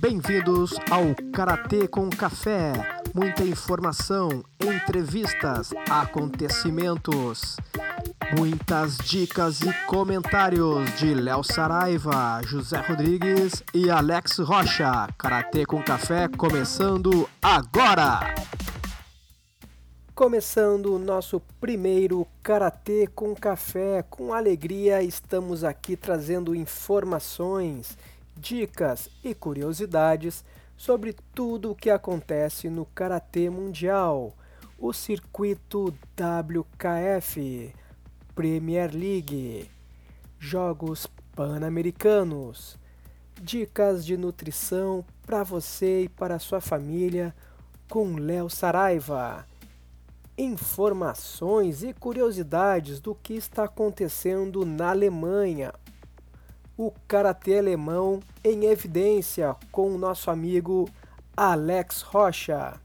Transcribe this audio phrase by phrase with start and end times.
[0.00, 2.72] Bem-vindos ao Karatê com Café.
[3.12, 7.56] Muita informação, entrevistas, acontecimentos,
[8.36, 15.08] muitas dicas e comentários de Léo Saraiva, José Rodrigues e Alex Rocha.
[15.18, 18.20] Karatê com Café começando agora!
[20.14, 27.96] Começando o nosso primeiro Karatê com Café, com alegria estamos aqui trazendo informações,
[28.38, 30.44] dicas e curiosidades
[30.76, 34.36] sobre tudo o que acontece no Karatê Mundial,
[34.78, 37.74] o circuito WKF,
[38.34, 39.68] Premier League,
[40.38, 42.78] Jogos Pan-Americanos,
[43.40, 47.34] dicas de nutrição para você e para sua família
[47.88, 49.46] com Léo Saraiva
[50.38, 55.74] informações e curiosidades do que está acontecendo na Alemanha.
[56.78, 60.88] O karatê alemão em evidência com o nosso amigo
[61.36, 62.80] Alex Rocha.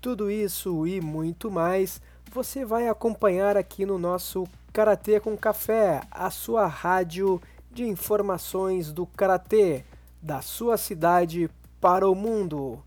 [0.00, 2.00] Tudo isso e muito mais
[2.32, 9.04] você vai acompanhar aqui no nosso Karatê com Café, a sua rádio de informações do
[9.04, 9.84] karatê
[10.22, 12.80] da sua cidade para o mundo.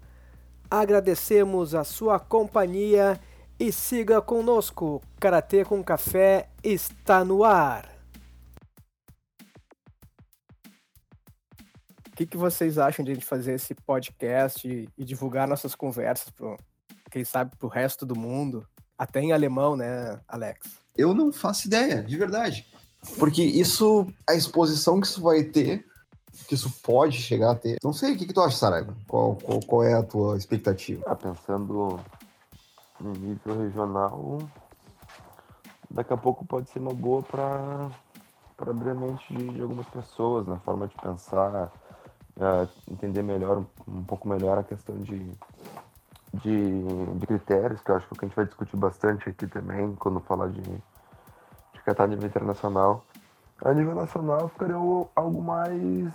[0.69, 3.19] Agradecemos a sua companhia
[3.59, 5.01] e siga conosco.
[5.19, 7.90] Karatê com Café está no ar.
[12.21, 16.29] Que, que vocês acham de a gente fazer esse podcast e, e divulgar nossas conversas
[16.29, 16.55] para,
[17.09, 18.65] quem sabe, para o resto do mundo?
[18.97, 20.79] Até em alemão, né, Alex?
[20.95, 22.67] Eu não faço ideia, de verdade.
[23.17, 25.83] Porque isso, a exposição que isso vai ter,
[26.47, 27.77] que isso pode chegar a ter.
[27.83, 28.95] Não sei, o que, que tu acha, Saraiva?
[29.07, 31.01] Qual, qual, qual é a tua expectativa?
[31.07, 31.99] Ah, pensando
[32.99, 34.37] no nível regional,
[35.89, 37.89] daqui a pouco pode ser uma boa para
[38.55, 41.71] para abrir a mente de, de, algumas pessoas na forma de pensar,
[42.37, 45.31] uh, entender melhor, um pouco melhor a questão de,
[46.33, 46.83] de,
[47.15, 50.19] de, critérios, que eu acho que, é a gente vai discutir bastante aqui também, quando
[50.21, 50.81] falar de, de
[51.85, 53.03] a nível internacional.
[53.63, 56.11] A nível nacional ficaria algo mais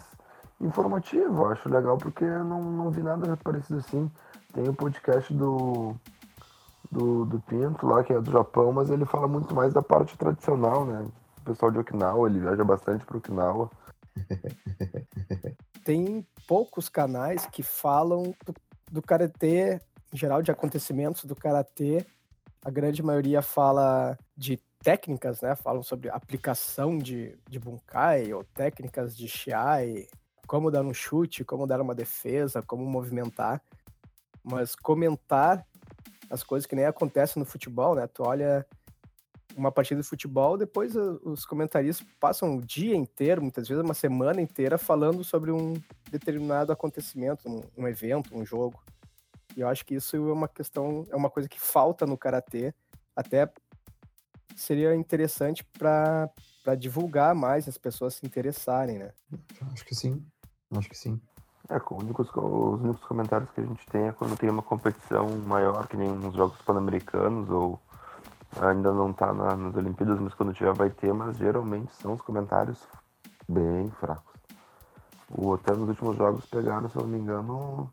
[0.61, 4.11] informativo, eu acho legal, porque eu não, não vi nada parecido assim.
[4.53, 5.95] Tem o podcast do
[6.91, 10.17] do, do Pinto lá, que é do Japão, mas ele fala muito mais da parte
[10.17, 11.07] tradicional, né?
[11.39, 13.71] O pessoal de Okinawa, ele viaja bastante para Okinawa.
[15.87, 18.53] Tem poucos canais que falam do,
[18.91, 19.81] do karatê,
[20.13, 22.05] em geral, de acontecimentos do karatê.
[22.65, 25.55] A grande maioria fala de técnicas, né?
[25.55, 30.09] Falam sobre aplicação de, de bunkai ou técnicas de shiai,
[30.49, 33.63] como dar um chute, como dar uma defesa, como movimentar.
[34.43, 35.65] Mas comentar
[36.29, 38.09] as coisas que nem acontecem no futebol, né?
[38.09, 38.67] Tu olha
[39.57, 44.41] uma partida de futebol, depois os comentaristas passam o dia inteiro, muitas vezes uma semana
[44.41, 45.75] inteira, falando sobre um
[46.11, 48.83] determinado acontecimento, um, um evento, um jogo.
[49.57, 52.75] E eu acho que isso é uma questão, é uma coisa que falta no karatê,
[53.17, 53.51] até
[54.55, 56.31] seria interessante para
[56.79, 59.13] divulgar mais, as pessoas se interessarem, né?
[59.73, 60.23] Acho que sim,
[60.77, 61.19] acho que sim.
[61.69, 65.27] É, os únicos, os únicos comentários que a gente tem é quando tem uma competição
[65.47, 67.81] maior, que nem nos Jogos Pan-Americanos, ou
[68.61, 72.21] ainda não tá na, nas Olimpíadas, mas quando tiver vai ter, mas geralmente são os
[72.21, 72.87] comentários
[73.49, 74.35] bem fracos.
[75.31, 77.91] O até nos últimos jogos pegaram, se eu não me engano,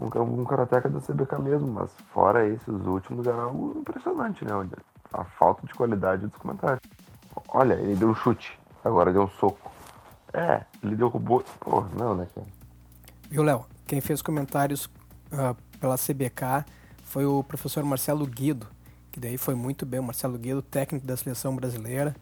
[0.00, 4.50] um, um karateca da CBK mesmo, mas fora esses últimos era algo impressionante, né?
[5.12, 6.80] A falta de qualidade dos comentários.
[7.48, 9.70] Olha, ele deu um chute, agora deu um soco.
[10.32, 11.42] É, ele robô.
[11.58, 12.46] Pô, não, né, cara?
[13.28, 13.64] Viu, Léo?
[13.86, 14.86] Quem fez comentários
[15.32, 16.64] uh, pela CBK
[17.02, 18.68] foi o professor Marcelo Guido,
[19.10, 20.00] que daí foi muito bem.
[20.00, 22.14] O Marcelo Guido, técnico da seleção brasileira.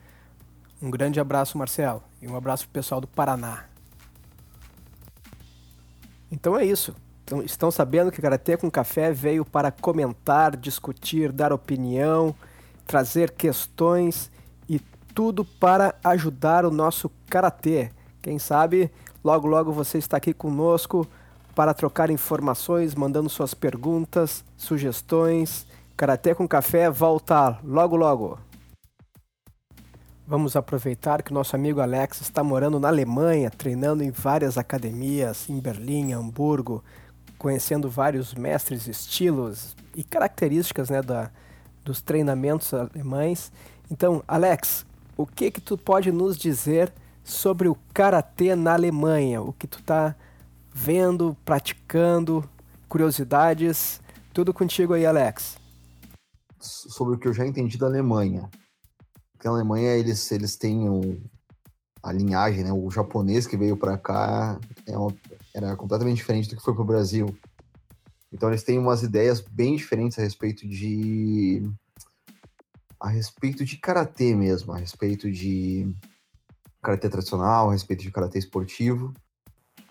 [0.81, 3.65] Um grande abraço, Marcelo, e um abraço pro pessoal do Paraná.
[6.31, 6.95] Então é isso.
[7.23, 12.33] Então, estão sabendo que Karatê com Café veio para comentar, discutir, dar opinião,
[12.87, 14.31] trazer questões
[14.67, 14.79] e
[15.13, 17.91] tudo para ajudar o nosso Karatê.
[18.21, 18.91] Quem sabe
[19.23, 21.05] Logo, logo você está aqui conosco
[21.53, 25.67] para trocar informações, mandando suas perguntas, sugestões.
[25.99, 28.39] Karaté com Café volta logo, logo.
[30.25, 35.59] Vamos aproveitar que nosso amigo Alex está morando na Alemanha, treinando em várias academias, em
[35.59, 36.81] Berlim, Hamburgo,
[37.37, 41.29] conhecendo vários mestres, estilos e características né, da,
[41.83, 43.51] dos treinamentos alemães.
[43.91, 44.85] Então, Alex,
[45.17, 46.93] o que que tu pode nos dizer
[47.25, 50.15] sobre o karatê na Alemanha, o que tu tá
[50.73, 52.49] vendo, praticando,
[52.87, 53.99] curiosidades,
[54.33, 55.58] tudo contigo aí, Alex.
[56.59, 58.49] Sobre o que eu já entendi da Alemanha.
[59.33, 61.21] Porque a Alemanha eles eles têm o,
[62.03, 62.71] a linhagem, né?
[62.71, 65.15] O japonês que veio para cá é, uma,
[65.53, 67.35] era completamente diferente do que foi pro Brasil.
[68.31, 71.63] Então eles têm umas ideias bem diferentes a respeito de
[72.99, 75.89] a respeito de karatê mesmo, a respeito de
[76.81, 79.13] karatê tradicional, a respeito de karatê esportivo.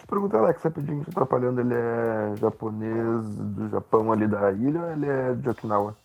[0.07, 5.07] Pergunta, Alex, rapidinho, te atrapalhando, ele é japonês do Japão ali da ilha ou ele
[5.07, 5.97] é de Okinawa?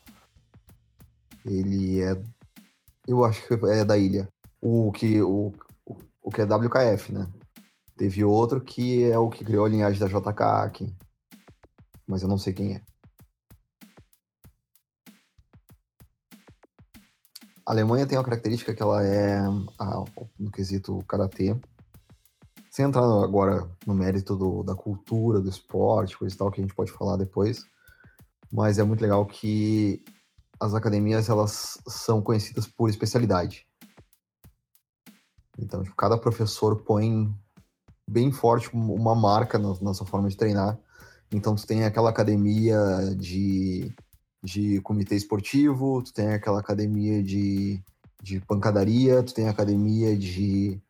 [1.46, 2.22] Ele é.
[3.08, 4.28] Eu acho que é da ilha.
[4.62, 5.52] O que, o,
[6.22, 7.30] o que é WKF, né?
[7.98, 10.96] Teve outro que é o que criou a linhagem da JK aqui.
[12.08, 12.82] Mas eu não sei quem é.
[17.66, 19.42] A Alemanha tem uma característica que ela é,
[20.38, 21.56] no quesito karatê,
[22.70, 26.64] sem entrar agora no mérito do, da cultura, do esporte, coisa e tal, que a
[26.64, 27.64] gente pode falar depois,
[28.52, 30.04] mas é muito legal que
[30.64, 33.68] as academias elas são conhecidas por especialidade.
[35.60, 37.34] Então, tipo, cada professor põe
[38.10, 40.80] bem forte uma marca na, na sua forma de treinar.
[41.32, 42.78] Então, tu tem aquela academia
[43.18, 43.94] de
[44.44, 47.82] de comitê esportivo, tu tem aquela academia de,
[48.22, 50.82] de pancadaria, tu tem academia de,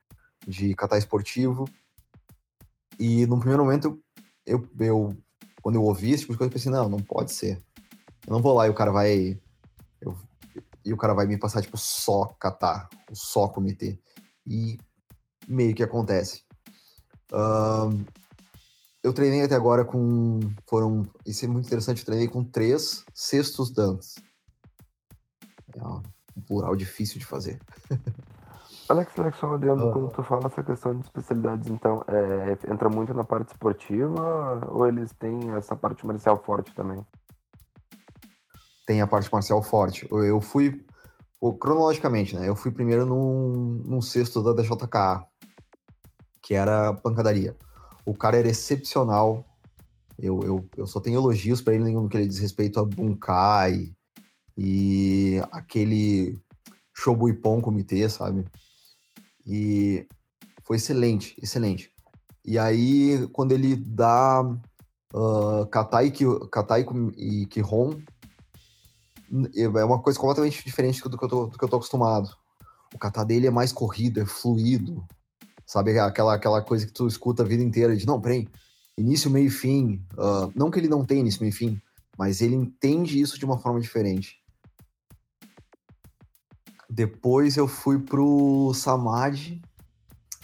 [0.48, 1.70] de catar esportivo.
[3.00, 4.02] E no primeiro momento,
[4.44, 5.16] eu, eu
[5.62, 7.62] quando eu ouvi esse tipo de coisa, eu pensei, não, não pode ser.
[8.26, 9.40] Eu não vou lá e o cara vai.
[10.04, 10.18] Eu,
[10.86, 14.00] e o cara vai me passar, tipo, só catar, só comitê.
[14.46, 14.78] E
[15.48, 16.44] meio que acontece.
[17.32, 18.06] Uh,
[19.02, 20.40] eu treinei até agora com.
[20.68, 21.04] Foram.
[21.26, 24.16] Isso é muito interessante, eu treinei com três cestos dantes.
[25.76, 26.02] É um
[26.48, 27.60] plural difícil de fazer.
[28.90, 33.14] Alex, Alex, só olhando, quando tu fala essa questão de especialidades, então, é, entra muito
[33.14, 37.04] na parte esportiva ou eles têm essa parte marcial forte também?
[38.86, 40.08] Tem a parte marcial forte.
[40.12, 40.86] Eu fui,
[41.60, 42.48] cronologicamente, né?
[42.48, 45.26] Eu fui primeiro num, num cesto da DJK,
[46.42, 47.56] que era pancadaria.
[48.06, 49.46] O cara era excepcional.
[50.20, 53.94] Eu, eu, eu só tenho elogios para ele no que ele diz respeito a Bunkai
[54.58, 56.40] e aquele
[56.94, 58.46] Shobuipon comitê, sabe?
[59.46, 60.08] E
[60.64, 61.92] foi excelente, excelente.
[62.46, 66.12] E aí, quando ele dá uh, Katai,
[66.52, 66.86] Katai
[67.18, 68.02] e Kihon,
[69.56, 72.30] é uma coisa completamente diferente do que eu tô, do que eu tô acostumado.
[72.94, 75.04] O kata dele é mais corrido, é fluido,
[75.66, 78.48] Sabe aquela, aquela coisa que tu escuta a vida inteira de, não, peraí,
[78.98, 80.06] início, meio e fim.
[80.14, 81.82] Uh, não que ele não tenha início, meio e fim,
[82.18, 84.38] mas ele entende isso de uma forma diferente.
[86.90, 89.62] Depois eu fui pro Samadhi,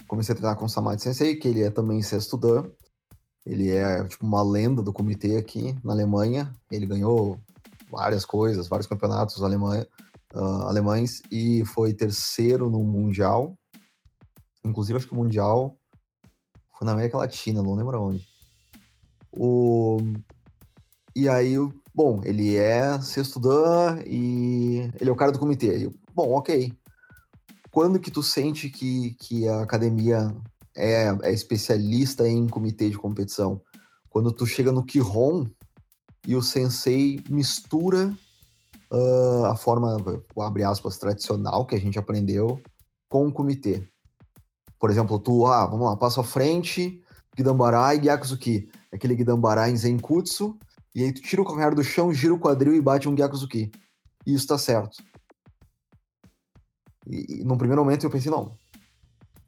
[0.08, 2.64] comecei a treinar com o Samadhi Sensei, que ele é também sexto dan.
[3.46, 6.52] Ele é tipo uma lenda do comitê aqui na Alemanha.
[6.70, 7.38] Ele ganhou
[7.90, 9.84] várias coisas, vários campeonatos alemã,
[10.34, 13.56] uh, alemães e foi terceiro no Mundial
[14.64, 15.76] Inclusive, acho que o Mundial
[16.78, 18.26] foi na América Latina, não lembro onde.
[19.32, 19.98] O...
[21.14, 21.54] E aí,
[21.94, 25.86] bom, ele é sexto dan e ele é o cara do comitê.
[25.86, 26.72] Eu, bom, ok.
[27.70, 30.34] Quando que tu sente que, que a academia
[30.76, 33.60] é, é especialista em comitê de competição?
[34.08, 35.46] Quando tu chega no Kihon
[36.26, 38.14] e o sensei mistura
[38.90, 39.96] uh, a forma,
[40.38, 42.60] abre aspas, tradicional que a gente aprendeu
[43.08, 43.88] com o comitê.
[44.78, 47.02] Por exemplo, tu, ah, vamos lá, passo à frente,
[47.36, 48.68] Gidambara e Gyakuzuki.
[48.92, 50.58] Aquele Gidambara em Zenkutsu,
[50.94, 53.70] e aí tu tira o calcanhar do chão, gira o quadril e bate um Gyakuzuki.
[54.26, 55.02] E isso tá certo.
[57.06, 58.56] E, e num primeiro momento eu pensei, não,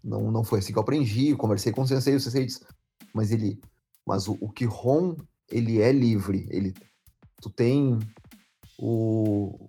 [0.03, 2.65] não, não foi assim que eu aprendi, eu conversei com o sensei, o sensei disse,
[3.15, 3.61] mas ele,
[4.07, 5.17] mas o, o Kihon,
[5.53, 6.75] ele é livre, ele,
[7.41, 7.99] tu tem
[8.79, 9.69] o,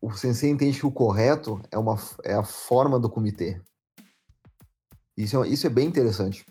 [0.00, 3.60] o sensei entende que o correto é, uma, é a forma do comitê.
[5.16, 6.44] Isso é, isso é bem interessante.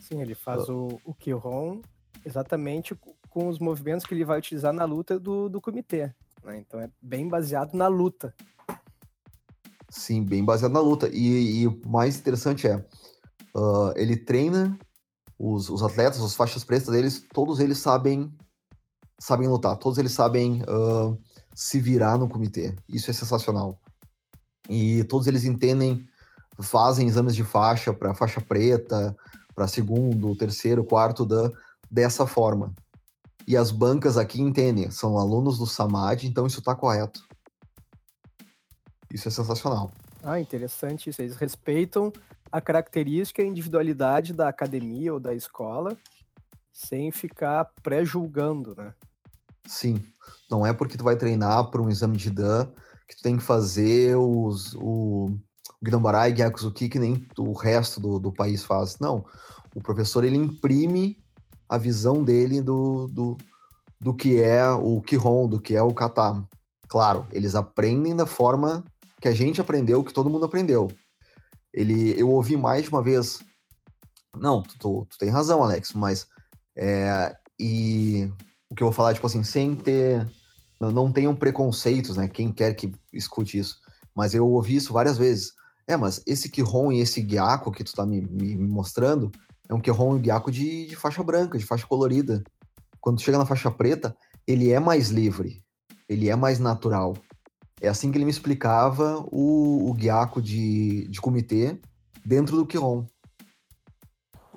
[0.00, 1.80] Sim, ele faz o, o Kihon
[2.24, 2.94] exatamente
[3.28, 6.12] com os movimentos que ele vai utilizar na luta do, do comitê.
[6.44, 6.58] Né?
[6.58, 8.34] Então é bem baseado na luta.
[9.90, 11.08] Sim, bem baseado na luta.
[11.12, 12.76] E, e o mais interessante é,
[13.56, 14.78] uh, ele treina
[15.38, 18.32] os, os atletas, as faixas pretas deles, todos eles sabem
[19.18, 21.18] sabem lutar, todos eles sabem uh,
[21.54, 22.76] se virar no comitê.
[22.86, 23.80] Isso é sensacional.
[24.68, 26.06] E todos eles entendem
[26.60, 29.16] fazem exames de faixa para faixa preta,
[29.54, 31.50] para segundo, terceiro, quarto dan
[31.90, 32.74] dessa forma.
[33.46, 37.26] E as bancas aqui entendem, são alunos do SAMAD, então isso está correto.
[39.12, 39.92] Isso é sensacional.
[40.22, 41.22] Ah, interessante isso.
[41.22, 42.12] Eles respeitam
[42.50, 45.96] a característica e a individualidade da academia ou da escola,
[46.72, 48.92] sem ficar pré-julgando, né?
[49.66, 50.02] Sim.
[50.50, 52.66] Não é porque tu vai treinar para um exame de Dan
[53.08, 55.36] que tu tem que fazer os, o,
[55.82, 58.98] Guidambarai e Gyakuzuki que nem o resto do, do país faz.
[58.98, 59.24] Não.
[59.74, 61.18] O professor ele imprime
[61.68, 63.36] a visão dele do, do,
[64.00, 66.44] do que é o Kihon, do que é o kata.
[66.88, 68.84] Claro, eles aprendem da forma
[69.20, 70.88] que a gente aprendeu, que todo mundo aprendeu.
[71.76, 73.40] Ele, eu ouvi mais de uma vez.
[74.34, 76.26] Não, tu, tu, tu tem razão, Alex, mas
[76.74, 78.32] é, e
[78.70, 80.26] o que eu vou falar, tipo assim, sem ter.
[80.80, 82.28] Não, não tenham preconceitos, né?
[82.28, 83.78] Quem quer que escute isso.
[84.14, 85.52] Mas eu ouvi isso várias vezes.
[85.86, 89.30] É, mas esse Kihon e esse Gyako que tu tá me, me, me mostrando
[89.68, 92.42] é um Kihon e Gyako de, de faixa branca, de faixa colorida.
[93.00, 94.16] Quando chega na faixa preta,
[94.46, 95.62] ele é mais livre,
[96.08, 97.14] ele é mais natural.
[97.80, 101.78] É assim que ele me explicava o, o Gyako de, de comitê
[102.24, 103.04] dentro do Kihon.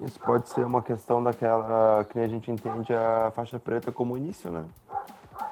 [0.02, 4.50] Isso pode ser uma questão daquela que a gente entende a faixa preta como início,
[4.50, 4.64] né?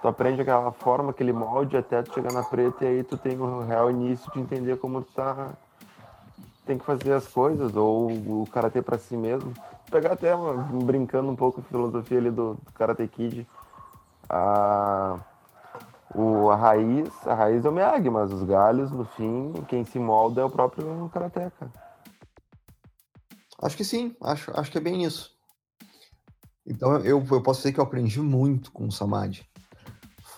[0.01, 3.38] Tu aprende aquela forma, aquele molde até tu chegar na preta e aí tu tem
[3.38, 5.53] o real início de entender como tu tá
[6.65, 9.53] tem que fazer as coisas ou o karatê para si mesmo.
[9.89, 10.31] Pegar até
[10.83, 13.47] brincando um pouco a filosofia ali do, do Karate Kid.
[14.29, 15.17] A
[16.17, 20.00] o, a raiz, a raiz é o Miyagi, mas os galhos, no fim, quem se
[20.00, 21.71] molda é o próprio Karateka.
[23.62, 25.31] Acho que sim, acho, acho que é bem isso.
[26.65, 29.45] Então eu, eu posso dizer que eu aprendi muito com o Samadhi.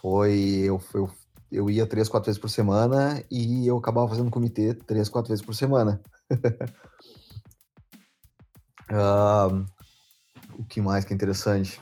[0.02, 0.38] Foi.
[0.66, 1.10] Eu, eu,
[1.52, 5.44] eu ia três, quatro vezes por semana e eu acabava fazendo comitê três, quatro vezes
[5.44, 6.02] por semana.
[8.92, 9.66] uh,
[10.60, 11.82] o que mais que é interessante?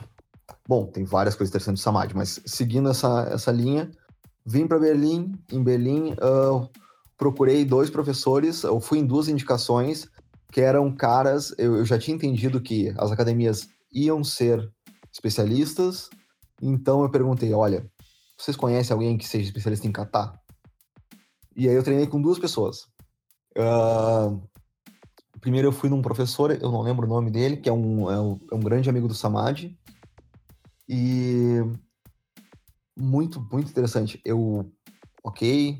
[0.68, 3.90] Bom, tem várias coisas interessantes do Samadhi, mas seguindo essa, essa linha,
[4.44, 5.32] vim para Berlim.
[5.50, 6.68] Em Berlim, uh,
[7.16, 10.06] procurei dois professores, eu fui em duas indicações
[10.52, 11.54] que eram caras.
[11.56, 14.70] Eu, eu já tinha entendido que as academias iam ser
[15.10, 16.10] especialistas,
[16.60, 17.90] então eu perguntei: olha,
[18.36, 20.38] vocês conhecem alguém que seja especialista em kata?
[21.56, 22.86] E aí eu treinei com duas pessoas.
[23.56, 24.38] Uh,
[25.40, 28.20] primeiro eu fui num professor, eu não lembro o nome dele, que é um, é
[28.20, 29.74] um, é um grande amigo do Samadhi.
[30.88, 31.60] E
[32.96, 34.20] muito, muito interessante.
[34.24, 34.72] Eu,
[35.22, 35.78] ok,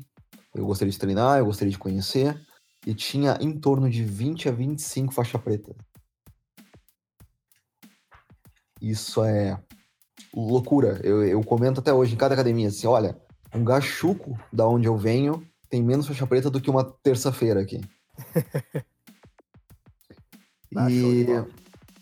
[0.53, 2.39] eu gostaria de treinar, eu gostaria de conhecer
[2.85, 5.75] e tinha em torno de 20 a 25 faixa preta.
[8.81, 9.61] Isso é
[10.33, 10.99] loucura.
[11.03, 13.19] Eu, eu comento até hoje em cada academia assim: olha,
[13.53, 17.81] um gachuco da onde eu venho tem menos faixa preta do que uma terça-feira aqui.
[20.75, 21.25] ah, e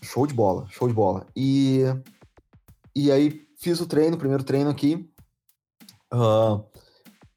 [0.02, 1.28] show de, bola, show de bola.
[1.36, 1.82] E
[2.98, 5.08] e aí fiz o treino, o primeiro treino aqui.
[6.12, 6.66] Uh,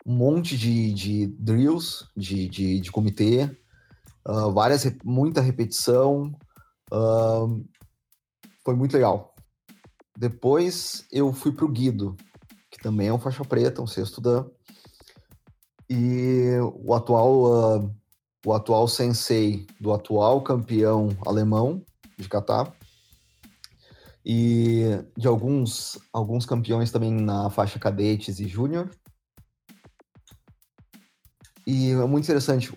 [0.07, 3.45] um monte de, de drills de, de, de comitê,
[4.27, 6.35] uh, várias, muita repetição.
[6.91, 7.63] Uh,
[8.65, 9.35] foi muito legal.
[10.17, 12.17] Depois eu fui para o Guido,
[12.71, 14.47] que também é um faixa preta, um sexto dan.
[15.91, 17.93] E o atual,
[18.47, 21.85] o atual sensei do atual campeão alemão
[22.17, 22.73] de kata
[24.25, 24.83] e
[25.17, 28.91] de alguns, alguns campeões também na faixa cadetes e júnior.
[31.67, 32.73] E é muito interessante.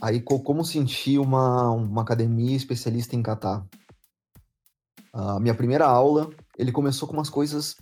[0.00, 3.64] Aí, como sentir uma, uma academia especialista em kata?
[5.12, 6.28] A minha primeira aula,
[6.58, 7.76] ele começou com umas coisas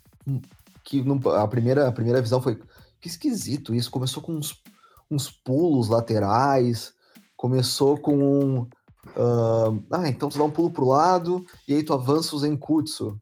[0.85, 1.03] que
[1.37, 2.61] a, primeira, a primeira visão foi
[3.01, 3.91] que esquisito isso.
[3.91, 4.63] Começou com uns,
[5.11, 6.93] uns pulos laterais,
[7.37, 8.69] começou com.
[9.09, 13.21] Uh, ah, então tu dá um pulo pro lado e aí tu avança o Zenkutsu.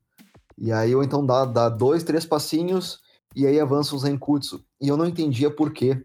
[0.56, 3.00] E aí, ou então dá, dá dois, três passinhos
[3.34, 4.62] e aí avança o Zenkutsu.
[4.80, 6.04] E eu não entendia por quê.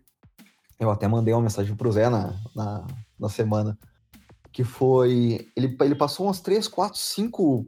[0.79, 2.85] Eu até mandei uma mensagem pro Zé na, na,
[3.19, 3.77] na semana.
[4.51, 5.49] Que foi.
[5.55, 7.67] Ele, ele passou umas 3, 4, 5,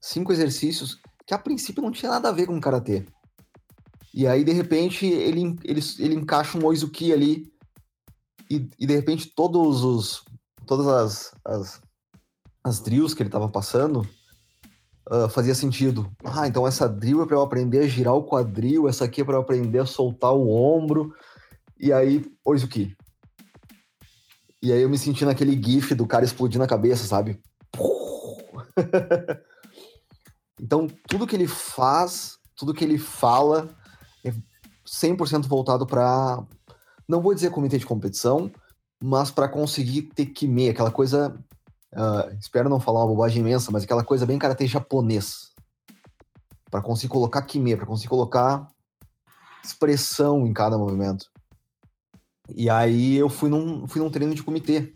[0.00, 3.04] 5 exercícios que a princípio não tinha nada a ver com karatê.
[4.12, 7.52] E aí, de repente, ele, ele, ele encaixa um Oizuki ali.
[8.50, 10.24] E, e de repente, todos os.
[10.66, 11.80] Todas as, as,
[12.64, 14.06] as drills que ele estava passando
[15.10, 16.10] uh, fazia sentido.
[16.24, 19.24] Ah, então essa drill é para eu aprender a girar o quadril, essa aqui é
[19.24, 21.14] para eu aprender a soltar o ombro.
[21.78, 22.96] E aí, Oizuki.
[24.62, 27.40] E aí eu me senti naquele gif do cara explodindo a cabeça, sabe?
[30.60, 33.68] então, tudo que ele faz, tudo que ele fala
[34.22, 34.32] é
[34.86, 36.44] 100% voltado para
[37.08, 38.52] não vou dizer comitê de competição,
[39.02, 41.34] mas para conseguir ter kime, aquela coisa,
[41.94, 45.50] uh, espero não falar uma bobagem imensa, mas aquela coisa bem karatê japonês.
[46.70, 48.68] Para conseguir colocar kime, para conseguir colocar
[49.64, 51.30] expressão em cada movimento.
[52.54, 54.94] E aí eu fui num, fui num treino de comitê.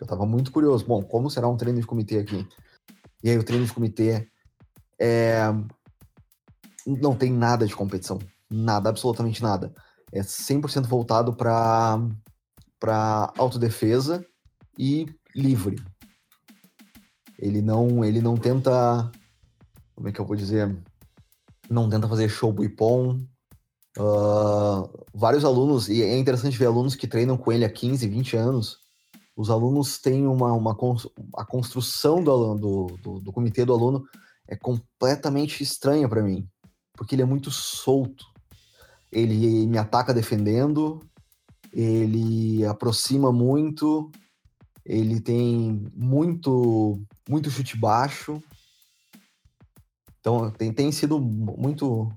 [0.00, 0.86] Eu tava muito curioso.
[0.86, 2.46] Bom, como será um treino de comitê aqui?
[3.22, 4.28] E aí o treino de comitê
[4.98, 5.42] é...
[6.86, 8.18] não tem nada de competição.
[8.48, 9.72] Nada, absolutamente nada.
[10.12, 12.00] É 100% voltado para
[12.80, 14.26] para autodefesa
[14.78, 15.06] e
[15.36, 15.76] livre.
[17.38, 19.10] Ele não, ele não tenta,
[19.94, 20.76] como é que eu vou dizer,
[21.68, 23.20] não tenta fazer show buipom.
[23.98, 28.36] Uh, vários alunos, e é interessante ver alunos que treinam com ele há 15, 20
[28.36, 28.78] anos,
[29.36, 30.76] os alunos têm uma, uma
[31.36, 34.04] a construção do, do, do, do comitê do aluno
[34.46, 36.46] é completamente estranha para mim,
[36.94, 38.26] porque ele é muito solto.
[39.10, 41.00] Ele me ataca defendendo,
[41.72, 44.10] ele aproxima muito,
[44.84, 48.42] ele tem muito muito chute baixo.
[50.18, 52.10] Então tem, tem sido muito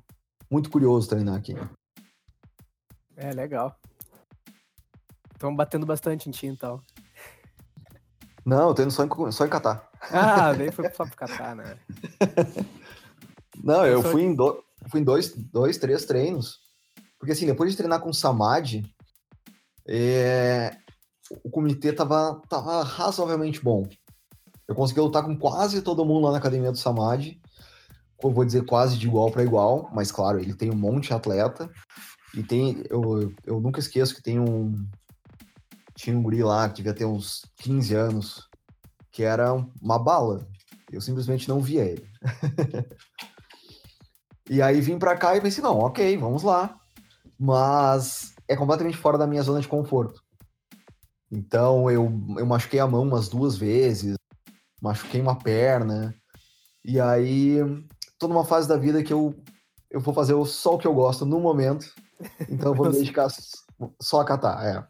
[0.50, 1.56] muito curioso treinar aqui.
[3.16, 3.76] É legal.
[5.34, 6.82] Estão batendo bastante em ti então.
[8.46, 9.90] Não, eu tô indo só em, só em Catar.
[10.12, 11.80] Ah, nem foi só pro Catar, né?
[13.64, 16.60] Não, eu, fui, em do, fui em dois, dois, três treinos.
[17.18, 18.84] Porque assim, depois de treinar com o Samad,
[19.88, 20.76] é,
[21.44, 23.88] o comitê tava, tava razoavelmente bom.
[24.68, 27.40] Eu consegui lutar com quase todo mundo lá na academia do Samad.
[28.22, 31.14] Eu vou dizer quase de igual para igual, mas claro, ele tem um monte de
[31.14, 31.70] atleta.
[32.34, 32.84] E tem.
[32.90, 34.74] Eu, eu nunca esqueço que tem um,
[35.96, 38.50] tinha um guri lá que devia ter uns 15 anos,
[39.12, 40.48] que era uma bala.
[40.92, 42.08] Eu simplesmente não via ele.
[44.50, 46.76] e aí vim para cá e pensei, não, ok, vamos lá.
[47.38, 50.22] Mas é completamente fora da minha zona de conforto.
[51.32, 54.16] Então eu, eu machuquei a mão umas duas vezes,
[54.82, 56.14] machuquei uma perna.
[56.86, 57.58] E aí,
[58.20, 59.34] tô numa fase da vida que eu,
[59.90, 61.92] eu vou fazer só o que eu gosto no momento.
[62.50, 63.30] Então eu vou me dedicar
[64.00, 64.88] só a catar, é.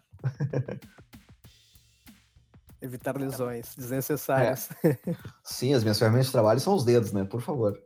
[2.82, 4.70] Evitar lesões desnecessárias.
[4.84, 4.98] É.
[5.46, 7.24] Sim, as minhas ferramentas de trabalho são os dedos, né?
[7.24, 7.82] Por favor.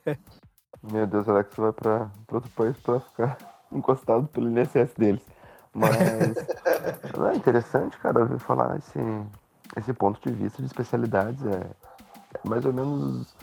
[0.90, 5.22] Meu Deus, Alex vai para outro país para ficar encostado pelo INSS deles.
[5.72, 5.96] Mas
[7.32, 8.98] é interessante, cara, ouvir falar esse,
[9.76, 11.44] esse ponto de vista de especialidades.
[11.44, 11.66] É,
[12.34, 13.34] é mais ou menos,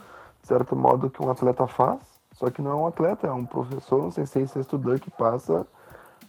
[0.42, 2.00] de certo modo, que um atleta faz,
[2.34, 5.66] só que não é um atleta, é um professor, um sensei, um estudante que passa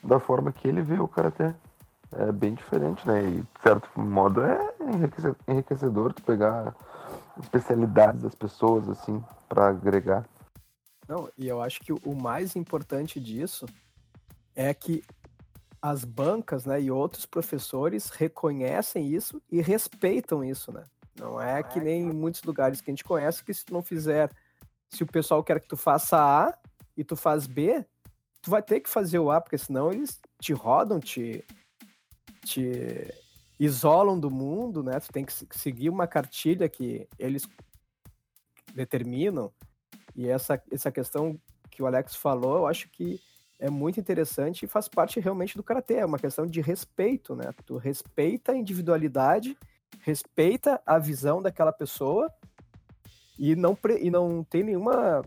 [0.02, 1.54] da forma que ele vê o karatê
[2.16, 3.24] é bem diferente, né?
[3.24, 4.74] E, de certo modo, é
[5.48, 6.74] enriquecedor tu pegar
[7.40, 10.24] especialidades das pessoas, assim, para agregar.
[11.08, 13.66] Não, e eu acho que o mais importante disso
[14.54, 15.02] é que
[15.80, 20.84] as bancas, né, e outros professores reconhecem isso e respeitam isso, né?
[21.14, 23.82] Não é que nem em muitos lugares que a gente conhece que se tu não
[23.82, 24.30] fizer,
[24.88, 26.56] se o pessoal quer que tu faça A
[26.96, 27.84] e tu faz B,
[28.40, 31.44] tu vai ter que fazer o A, porque senão eles te rodam, te,
[32.44, 33.12] te
[33.60, 34.98] isolam do mundo, né?
[35.00, 37.46] Tu tem que seguir uma cartilha que eles
[38.74, 39.52] determinam.
[40.16, 41.38] E essa, essa questão
[41.70, 43.20] que o Alex falou, eu acho que
[43.64, 45.94] é muito interessante e faz parte realmente do karatê.
[45.94, 47.50] É uma questão de respeito, né?
[47.64, 49.56] Tu respeita a individualidade,
[50.00, 52.30] respeita a visão daquela pessoa
[53.38, 55.22] e não, e não tem nenhuma.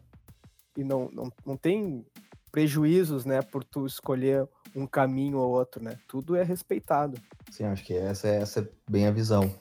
[0.78, 2.06] E não, não, não tem
[2.52, 5.97] prejuízos, né, por tu escolher um caminho ou outro, né?
[6.08, 7.19] Tudo é respeitado.
[7.52, 9.52] Sim, acho que essa, é, essa é bem a visão.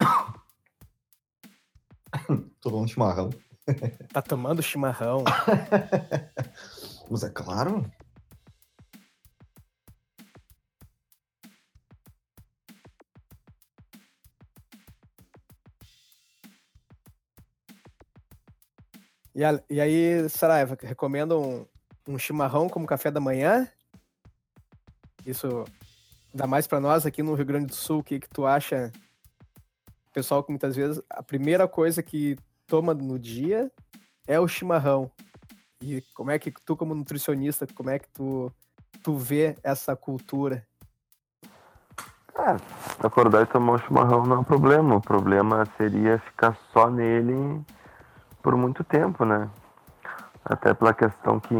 [2.62, 3.28] Tô tomando chimarrão.
[4.12, 5.24] Tá tomando chimarrão?
[7.10, 7.90] Mas é claro.
[19.34, 21.64] E, a, e aí, Saraiva, recomenda um,
[22.06, 23.68] um chimarrão como café da manhã?
[25.24, 25.64] Isso
[26.34, 28.92] dá mais para nós aqui no Rio Grande do Sul, o que, que tu acha?
[30.12, 32.36] Pessoal que muitas vezes a primeira coisa que
[32.70, 33.68] toma no dia
[34.28, 35.10] é o chimarrão.
[35.82, 38.52] E como é que tu, como nutricionista, como é que tu,
[39.02, 40.64] tu vê essa cultura?
[42.38, 42.56] É,
[43.04, 44.94] acordar e tomar um chimarrão não é um problema.
[44.94, 47.60] O problema seria ficar só nele
[48.40, 49.50] por muito tempo, né?
[50.44, 51.54] Até pela questão que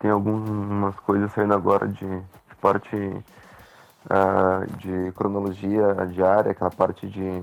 [0.00, 7.42] tem algumas coisas saindo agora de, de parte uh, de cronologia diária, aquela parte de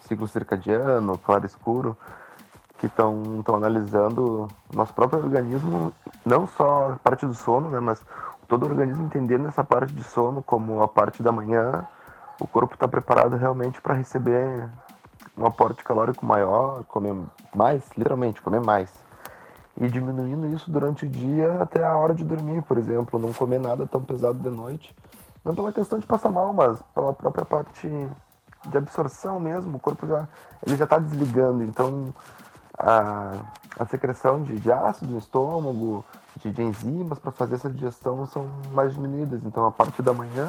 [0.00, 1.96] ciclo circadiano, claro escuro,
[2.80, 5.92] que estão analisando nosso próprio organismo,
[6.24, 8.02] não só a parte do sono, né, mas
[8.48, 11.86] todo o organismo entendendo essa parte de sono como a parte da manhã,
[12.40, 14.66] o corpo está preparado realmente para receber
[15.36, 17.14] um aporte calórico maior, comer
[17.54, 18.90] mais, literalmente, comer mais.
[19.78, 23.60] E diminuindo isso durante o dia até a hora de dormir, por exemplo, não comer
[23.60, 24.96] nada tão pesado de noite.
[25.44, 29.76] Não pela questão de passar mal, mas pela própria parte de absorção mesmo.
[29.76, 30.26] O corpo já
[30.66, 32.12] ele já está desligando, então
[32.80, 33.34] a,
[33.78, 36.04] a secreção de, de ácido no estômago,
[36.36, 39.42] de, de enzimas para fazer essa digestão são mais diminuídas.
[39.44, 40.48] Então a parte da manhã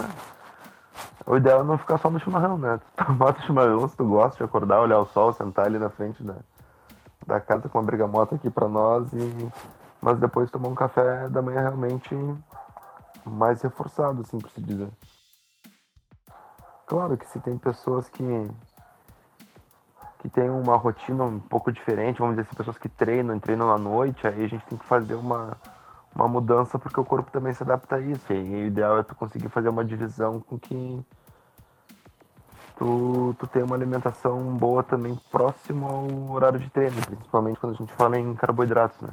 [1.26, 2.80] O ideal é não ficar só no chimarrão, né?
[3.17, 6.24] Bota o chimarrão se tu gosta de acordar, olhar o sol, sentar ali na frente
[6.24, 6.36] da,
[7.28, 9.52] da casa com uma bergamota aqui pra nós e.
[10.02, 12.15] Mas depois tomar um café da manhã realmente
[13.24, 14.89] mais reforçado, assim por se dizer.
[16.88, 18.24] Claro que se tem pessoas que
[20.22, 23.78] que tem uma rotina um pouco diferente, vamos dizer assim, pessoas que treinam, treinam à
[23.80, 25.58] noite, aí a gente tem que fazer uma,
[26.16, 28.32] uma mudança porque o corpo também se adapta a isso.
[28.32, 31.04] E o ideal é tu conseguir fazer uma divisão com que
[32.78, 37.78] tu, tu tenha uma alimentação boa também próximo ao horário de treino, principalmente quando a
[37.78, 39.10] gente fala em carboidratos, né?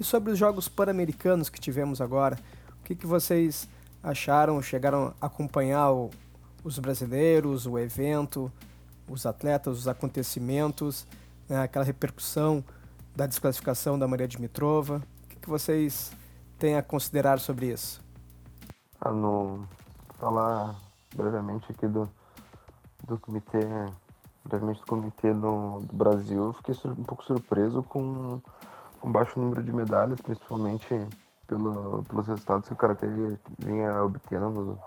[0.00, 2.38] E sobre os Jogos Pan-Americanos que tivemos agora,
[2.80, 3.68] o que, que vocês
[4.10, 6.10] acharam, chegaram a acompanhar o,
[6.64, 8.50] os brasileiros, o evento,
[9.08, 11.06] os atletas, os acontecimentos,
[11.48, 12.64] né, aquela repercussão
[13.14, 15.02] da desclassificação da Maria Dimitrova?
[15.24, 16.12] O que, que vocês
[16.58, 18.02] têm a considerar sobre isso?
[19.00, 19.66] Ah, no,
[20.18, 20.76] falar
[21.14, 22.08] brevemente aqui do,
[23.06, 23.60] do comitê,
[24.44, 28.40] brevemente do comitê do, do Brasil, eu fiquei um pouco surpreso com
[29.00, 30.88] com baixo número de medalhas, principalmente
[31.48, 33.06] pelo, pelos resultados que o Karatê
[33.58, 34.78] vinha obtendo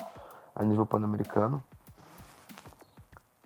[0.55, 1.61] a nível pan-americano.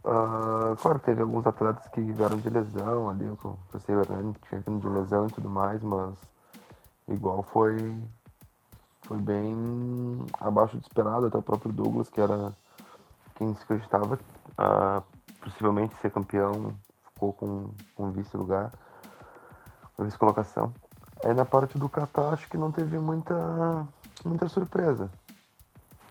[0.04, 4.80] Uh, claro, teve alguns atletas que vieram de lesão ali, o José Hernani tinha vindo
[4.80, 6.14] de lesão e tudo mais, mas
[7.08, 7.76] igual foi,
[9.02, 12.54] foi bem abaixo do esperado, até o próprio Douglas, que era
[13.34, 14.20] quem se acreditava
[14.60, 15.04] uh,
[15.42, 16.76] possivelmente ser campeão,
[17.12, 18.72] ficou com, com vice-lugar
[19.98, 20.74] vice-colocação.
[21.24, 23.88] Aí na parte do Catar acho que não teve muita,
[24.24, 25.10] muita surpresa.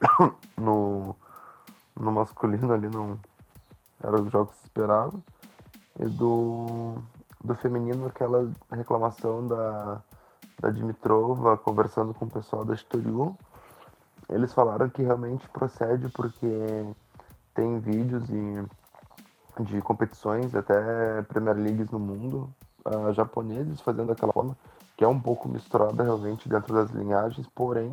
[0.57, 1.15] no,
[1.99, 3.19] no masculino ali não
[4.03, 5.21] era os jogos esperados.
[5.99, 6.97] E do,
[7.43, 10.03] do feminino aquela reclamação da,
[10.61, 13.37] da Dimitrova conversando com o pessoal da Estoril.
[14.29, 16.87] Eles falaram que realmente procede porque
[17.55, 18.65] tem vídeos e
[19.63, 22.53] de competições, até Premier Leagues no mundo,
[22.85, 24.57] uh, japoneses fazendo daquela forma,
[24.97, 27.91] que é um pouco misturada realmente dentro das linhagens, porém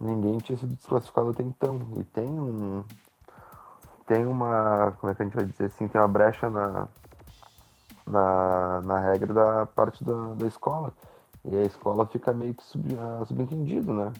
[0.00, 1.80] ninguém tinha sido desclassificado até então.
[1.96, 2.84] E tem um.
[4.06, 4.92] Tem uma.
[5.00, 5.88] Como é que a gente vai dizer assim?
[5.88, 6.88] Tem uma brecha na,
[8.06, 10.92] na, na regra da parte da, da escola.
[11.44, 14.12] E a escola fica meio que sub, uh, subentendido, né?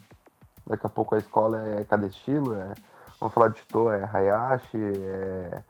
[0.67, 2.75] Daqui a pouco a escola é cada estilo, é,
[3.21, 5.63] vamos falar de Tô, é Hayashi, é,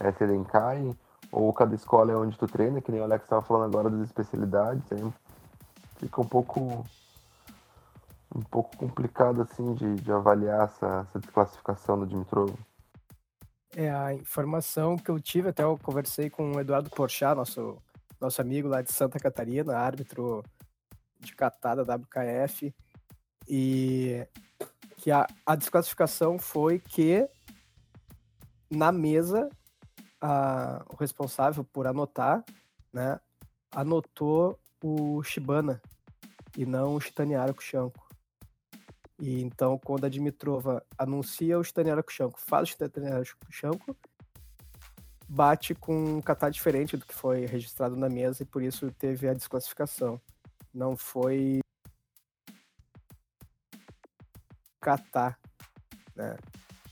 [0.00, 0.94] é Sedenkai,
[1.32, 4.02] ou cada escola é onde tu treina, que nem o Alex estava falando agora das
[4.02, 5.12] especialidades, aí
[5.96, 6.84] fica um pouco
[8.34, 12.52] um pouco complicado assim de, de avaliar essa, essa desclassificação do Dimitrov.
[13.76, 17.80] É, a informação que eu tive, até eu conversei com o Eduardo Porchat, nosso,
[18.20, 20.44] nosso amigo lá de Santa Catarina, árbitro
[21.20, 22.74] de catada da WKF,
[23.48, 24.26] e
[24.96, 27.28] que a, a desclassificação foi que
[28.70, 29.48] na mesa
[30.20, 32.44] a, o responsável por anotar,
[32.92, 33.20] né,
[33.72, 35.80] anotou o Shibana
[36.58, 38.06] e não o Shitaniara Kushanko.
[39.18, 43.96] E então, quando a Dimitrova anuncia o Shitaniara Kushanko, faz o Shitaniara Kushanko,
[45.26, 49.26] bate com um kata diferente do que foi registrado na mesa e por isso teve
[49.26, 50.20] a desclassificação.
[50.72, 51.60] Não foi
[54.82, 55.34] kata,
[56.14, 56.36] né?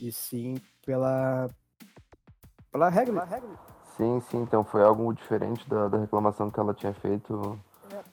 [0.01, 0.55] E sim
[0.87, 1.47] pela
[2.71, 3.27] pela regra.
[3.99, 7.61] Sim, sim, então foi algo diferente da, da reclamação que ela tinha feito.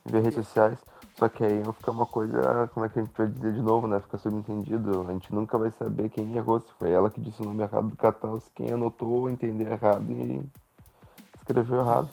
[0.05, 0.77] Via redes sociais.
[1.17, 3.87] Só que aí fica uma coisa, como é que a gente vai dizer de novo,
[3.87, 3.99] né?
[3.99, 5.05] Fica subentendido.
[5.07, 7.89] A gente nunca vai saber quem errou, se foi ela que disse o nome errado
[7.89, 10.41] do catálogo, quem anotou, entendeu errado e
[11.37, 12.09] escreveu errado.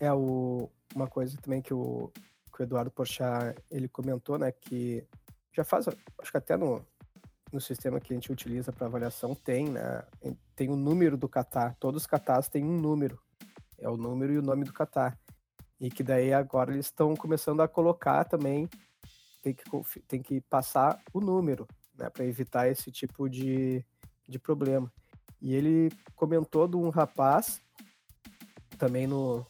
[0.00, 2.10] É o, uma coisa também que o,
[2.52, 4.50] que o Eduardo Porchat, ele comentou, né?
[4.50, 5.06] Que
[5.52, 6.84] já faz, acho que até no,
[7.52, 10.02] no sistema que a gente utiliza para avaliação tem, né?
[10.56, 11.76] Tem o número do catar.
[11.78, 13.20] Todos os catars têm um número.
[13.78, 15.16] É o número e o nome do catar.
[15.82, 18.68] E que daí agora eles estão começando a colocar também,
[19.42, 19.64] tem que,
[20.06, 21.66] tem que passar o número,
[21.98, 22.08] né?
[22.08, 23.84] Para evitar esse tipo de,
[24.28, 24.90] de problema.
[25.40, 27.60] E ele comentou de um rapaz,
[28.78, 29.44] também no.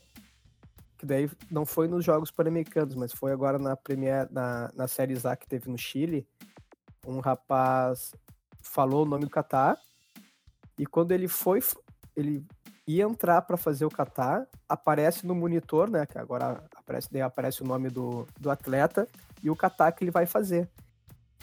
[0.96, 5.14] Que daí não foi nos Jogos Pan-Americanos, mas foi agora na, Premier, na, na Série
[5.24, 6.26] A que teve no Chile
[7.06, 8.14] um rapaz
[8.62, 9.76] falou o nome do Catar
[10.78, 11.60] e quando ele foi,
[12.16, 12.46] ele
[12.86, 16.06] ia entrar para fazer o Catar, aparece no monitor, né?
[16.06, 19.08] Que agora aparece, daí aparece o nome do, do atleta
[19.42, 20.68] e o Catar que ele vai fazer.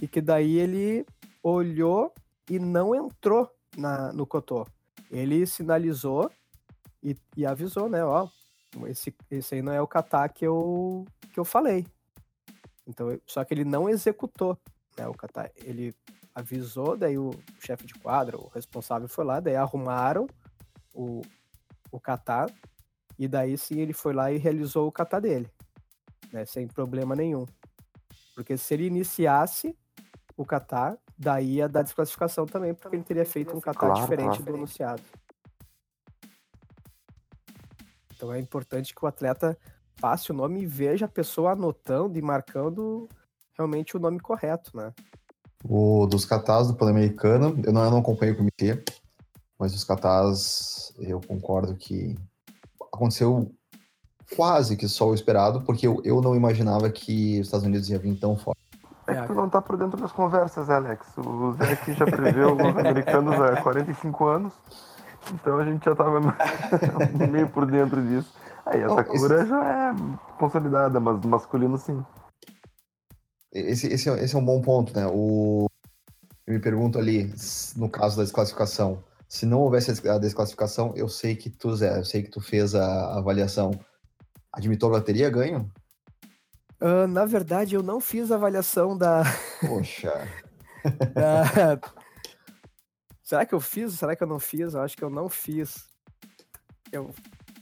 [0.02, 1.06] E que daí ele
[1.42, 2.14] olhou
[2.50, 4.68] e não entrou na, no Cotô.
[5.10, 6.30] Ele sinalizou
[7.02, 8.04] e, e, avisou, né?
[8.04, 8.28] Ó,
[8.88, 11.86] esse, esse aí não é o Catar que eu, que eu falei.
[12.86, 14.58] Então, só que ele não executou
[14.98, 15.52] né, o kata.
[15.64, 15.94] Ele
[16.34, 20.28] avisou, daí o chefe de quadra, o responsável foi lá, daí arrumaram
[20.94, 21.22] o,
[21.92, 22.48] o kata,
[23.18, 25.50] e daí sim ele foi lá e realizou o kata dele,
[26.32, 27.46] né, sem problema nenhum.
[28.36, 29.78] Porque se ele iniciasse
[30.38, 34.38] o kata, daí ia dar desclassificação também, porque ele teria feito um kata claro, diferente
[34.38, 34.44] claro.
[34.44, 35.02] do anunciado.
[38.16, 39.58] Então é importante que o atleta
[40.00, 43.08] passe o nome e veja a pessoa anotando e marcando
[43.58, 44.94] realmente o nome correto, né?
[45.64, 48.82] O dos catas do Pan-Americano, eu não, eu não acompanho o comitê,
[49.60, 52.16] mas os catas eu concordo que
[52.94, 53.52] aconteceu
[54.36, 58.00] quase que só o esperado, porque eu, eu não imaginava que os Estados Unidos ia
[58.00, 58.60] vir tão forte.
[59.08, 61.18] É que tu não tá por dentro das conversas, Alex.
[61.18, 64.54] O Zé aqui já preveu os americanos há 45 anos,
[65.34, 66.20] então a gente já tava
[67.30, 68.32] meio por dentro disso.
[68.66, 69.50] Aí essa cura esse...
[69.50, 69.96] já é
[70.38, 72.04] consolidada, mas masculino sim.
[73.52, 75.08] Esse, esse, é, esse é um bom ponto, né?
[75.08, 75.68] O...
[76.46, 77.34] Eu me pergunto ali,
[77.76, 82.04] no caso da desclassificação, se não houvesse a desclassificação, eu sei que tu, Zé, eu
[82.04, 83.72] sei que tu fez a avaliação.
[84.52, 85.72] A Dimitrova teria ganho?
[86.82, 89.24] Uh, na verdade, eu não fiz a avaliação da.
[89.62, 90.28] Poxa.
[91.14, 91.80] da...
[93.22, 93.94] Será que eu fiz?
[93.94, 94.74] Será que eu não fiz?
[94.74, 95.86] Eu acho que eu não fiz.
[96.92, 97.14] Eu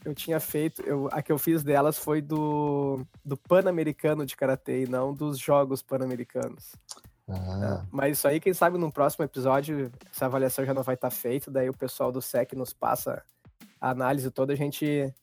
[0.07, 4.83] eu tinha feito, eu, a que eu fiz delas foi do, do Pan-Americano de Karatê
[4.83, 6.71] e não dos Jogos Pan-Americanos.
[7.29, 7.83] Ah.
[7.83, 11.09] É, mas isso aí, quem sabe, no próximo episódio, essa avaliação já não vai estar
[11.09, 13.23] tá feita, daí o pessoal do SEC nos passa
[13.79, 15.13] a análise toda, a gente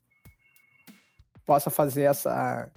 [1.44, 2.70] possa fazer essa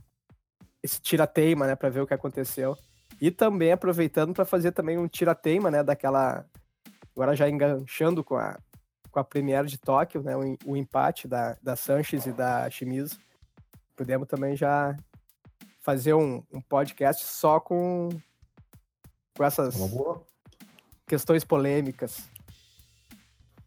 [0.82, 2.78] esse tira-teima, né, para ver o que aconteceu.
[3.20, 6.46] E também aproveitando para fazer também um tira-teima, né, daquela
[7.16, 8.58] agora já enganchando com a
[9.18, 13.18] com a Premiere de Tóquio, né, o, o empate da, da Sanches e da Shimizu.
[13.96, 14.96] Podemos também já
[15.82, 18.10] fazer um, um podcast só com,
[19.38, 19.76] com essas
[21.06, 22.28] questões polêmicas.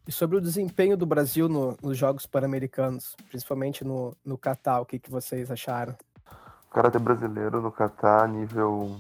[0.07, 4.85] E sobre o desempenho do Brasil no, nos Jogos Pan-Americanos, principalmente no, no Catar, o
[4.87, 5.95] que, que vocês acharam?
[6.69, 8.97] O karatê brasileiro no Catar, a nível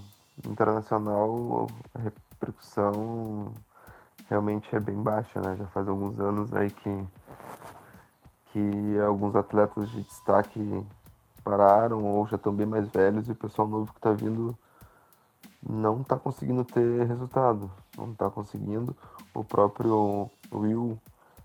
[0.46, 3.52] internacional, a repercussão
[4.28, 5.56] realmente é bem baixa, né?
[5.58, 7.04] Já faz alguns anos aí que,
[8.52, 10.86] que alguns atletas de destaque
[11.42, 14.56] pararam ou já estão bem mais velhos e o pessoal novo que está vindo
[15.68, 18.96] não está conseguindo ter resultado, não está conseguindo.
[19.34, 20.98] O próprio Will,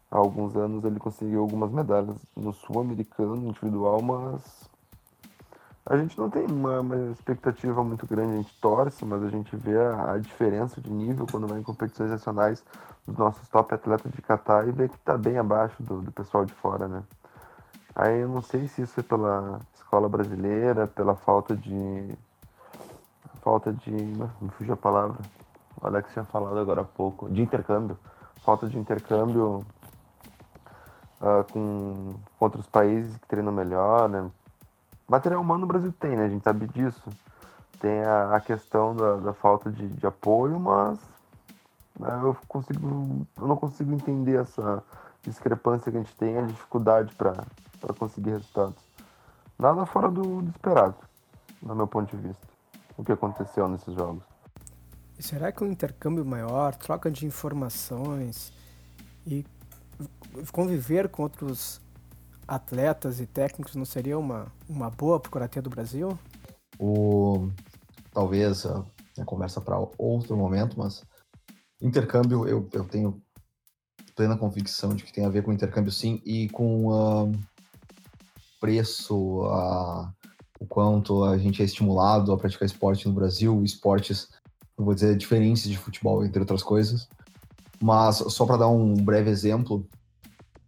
[0.10, 4.70] há alguns anos, ele conseguiu algumas medalhas no sul-americano individual, mas
[5.86, 9.56] a gente não tem uma, uma, expectativa muito grande, a gente torce, mas a gente
[9.56, 12.64] vê a, a, diferença de nível quando vai em competições nacionais
[13.06, 16.44] dos nossos top atletas de Catar e vê que está bem abaixo do, do pessoal
[16.44, 17.04] de fora, né?
[17.96, 22.18] Aí eu não sei se isso é pela escola brasileira, pela falta de.
[23.46, 23.92] Falta de.
[23.92, 25.20] Me fugiu a palavra.
[25.80, 27.30] O Alex tinha falado agora há pouco.
[27.30, 27.96] De intercâmbio.
[28.44, 29.64] Falta de intercâmbio
[31.22, 34.32] uh, com, com outros países que treinam melhor, né?
[35.08, 36.26] Material humano o Brasil tem, né?
[36.26, 37.08] A gente sabe disso.
[37.80, 40.98] Tem a, a questão da, da falta de, de, apoio, mas
[42.00, 44.84] né, eu, consigo, eu não consigo entender essa
[45.22, 47.36] discrepância que a gente tem, a dificuldade para
[48.00, 48.84] conseguir resultados.
[49.60, 50.96] Nada fora do, do esperado,
[51.62, 52.55] no meu ponto de vista,
[52.98, 54.24] o que aconteceu nesses jogos.
[55.18, 58.52] E será que um intercâmbio maior, troca de informações
[59.26, 59.46] e
[60.52, 61.82] conviver com outros
[62.48, 66.18] atletas e técnicos não seria uma, uma boa para o Karatê do Brasil?
[66.78, 67.50] O,
[68.12, 68.84] talvez a,
[69.18, 71.04] a conversa para outro momento, mas
[71.82, 73.22] intercâmbio eu, eu tenho
[74.16, 77.32] plena convicção de que tem a ver com intercâmbio sim e com uh,
[78.60, 80.10] preço, uh,
[80.66, 84.30] quanto a gente é estimulado a praticar esporte no Brasil, esportes,
[84.78, 87.08] eu vou dizer, diferentes de futebol, entre outras coisas.
[87.82, 89.88] Mas só para dar um breve exemplo,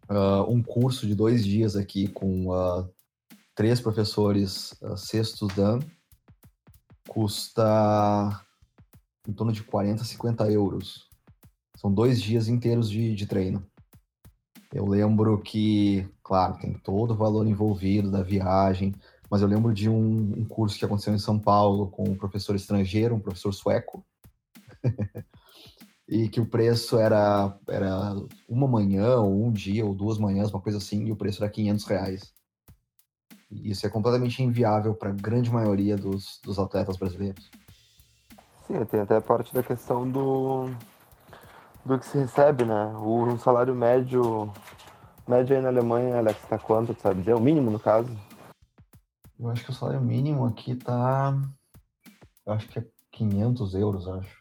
[0.10, 2.89] uh, um curso de dois dias aqui com uh,
[3.55, 5.79] três professores uh, sextos dan
[7.07, 8.43] custa
[9.27, 11.07] em torno de 40, 50 euros.
[11.75, 13.65] São dois dias inteiros de, de treino.
[14.73, 18.93] Eu lembro que, claro, tem todo o valor envolvido da viagem,
[19.29, 22.55] mas eu lembro de um, um curso que aconteceu em São Paulo com um professor
[22.55, 24.05] estrangeiro, um professor sueco,
[26.07, 28.15] e que o preço era, era
[28.47, 31.51] uma manhã, ou um dia, ou duas manhãs, uma coisa assim, e o preço era
[31.51, 32.33] 500 reais.
[33.51, 37.49] E isso é completamente inviável para a grande maioria dos, dos atletas brasileiros.
[38.65, 40.69] Sim, tem até a parte da questão do,
[41.85, 42.93] do que se recebe, né?
[42.97, 44.51] O um salário médio,
[45.27, 47.33] médio aí na Alemanha, Alex, tá quanto, sabe dizer?
[47.33, 48.09] O mínimo, no caso?
[49.39, 51.34] Eu acho que o salário mínimo aqui tá
[52.45, 54.38] Eu acho que é 500 euros, acho.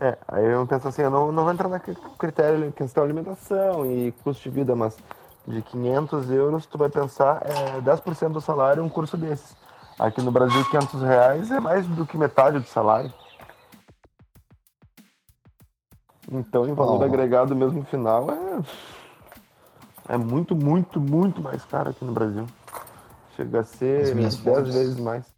[0.00, 3.86] É, aí eu penso assim, eu não, não vou entrar na critério questão de alimentação
[3.86, 4.96] e custo de vida, mas
[5.46, 9.56] de 500 euros tu vai pensar é 10% do salário um curso desses.
[9.98, 13.12] Aqui no Brasil, 500 reais é mais do que metade do salário.
[16.32, 17.04] Então, em valor oh.
[17.04, 22.46] agregado mesmo no final, é, é muito, muito, muito mais caro aqui no Brasil.
[23.36, 24.36] Chega a ser 10
[24.74, 25.34] vezes mais.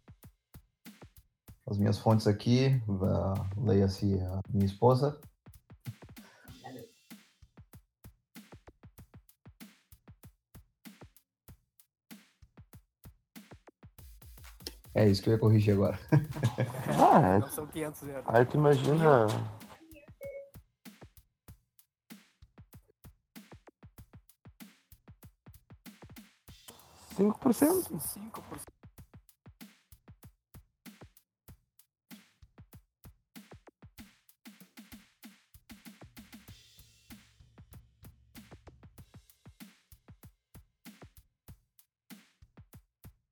[1.65, 2.81] As minhas fontes aqui,
[3.57, 5.19] leia-se a minha esposa.
[14.93, 15.99] É isso que eu ia corrigir agora.
[16.99, 17.39] Ah, é.
[17.39, 18.23] Não são 500 euros.
[18.27, 19.27] Aí tu imagina.
[27.17, 27.99] Cinco por cento.
[27.99, 28.77] Cinco por cento.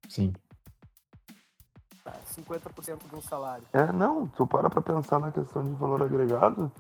[0.10, 0.34] Sim.
[2.36, 3.68] 50% de um salário.
[3.72, 6.72] É, não, tu para para pensar na questão de valor agregado,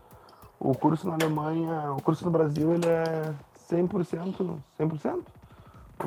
[0.59, 3.35] o curso na Alemanha, o curso no Brasil, ele é
[3.69, 5.34] 100%, 100%.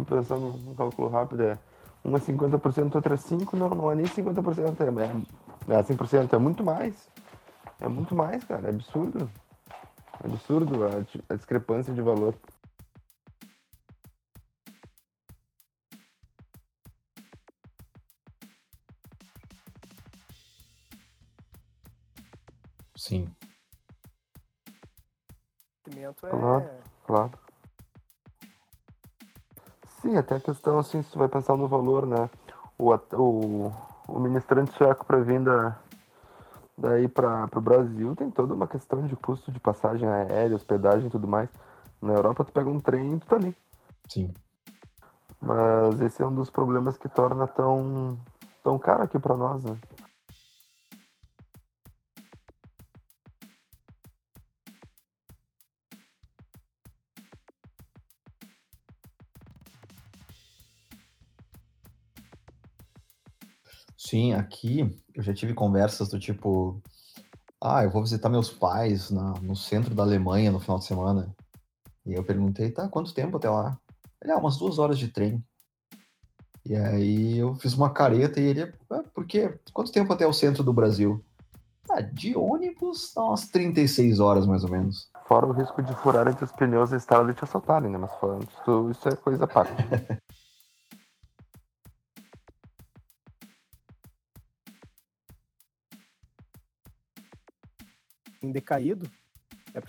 [0.05, 1.59] Pensar num cálculo rápido, é
[2.05, 4.81] uma é 50%, outra é 5%, não, não é nem 50%,
[5.69, 7.09] é, é 100%, é muito mais.
[7.81, 9.31] É muito mais, cara, é absurdo.
[10.23, 12.35] É absurdo a, a discrepância de valor.
[22.97, 23.29] Sim.
[26.27, 26.31] é...
[26.31, 26.69] Claro,
[27.07, 27.48] claro.
[30.09, 32.31] Sim, até a questão, assim, se tu vai pensar no valor, né?
[32.79, 33.73] O, o,
[34.09, 35.79] o ministrante sueco para vinda
[36.79, 41.11] daí para o Brasil tem toda uma questão de custo de passagem aérea, hospedagem e
[41.11, 41.51] tudo mais.
[42.01, 43.55] Na Europa tu pega um trem e tu tá ali.
[44.09, 44.33] Sim.
[45.42, 48.16] Mas esse é um dos problemas que torna tão,
[48.64, 49.77] tão caro aqui para nós, né?
[64.09, 66.81] Sim, aqui eu já tive conversas do tipo,
[67.61, 71.37] ah, eu vou visitar meus pais na, no centro da Alemanha no final de semana.
[72.07, 73.79] E eu perguntei, tá, quanto tempo até lá?
[74.23, 75.44] Ele, ah, umas duas horas de trem.
[76.64, 79.59] E aí eu fiz uma careta e ele, ah, por quê?
[79.75, 81.23] Quanto tempo até o centro do Brasil?
[81.90, 85.11] Ah, de ônibus dá umas 36 horas mais ou menos.
[85.27, 87.99] Fora o risco de furar entre os pneus e estar ali te assaltarem, né?
[87.99, 89.75] Mas falando isso, isso é coisa parte.
[98.42, 99.11] decaído.
[99.74, 99.81] É.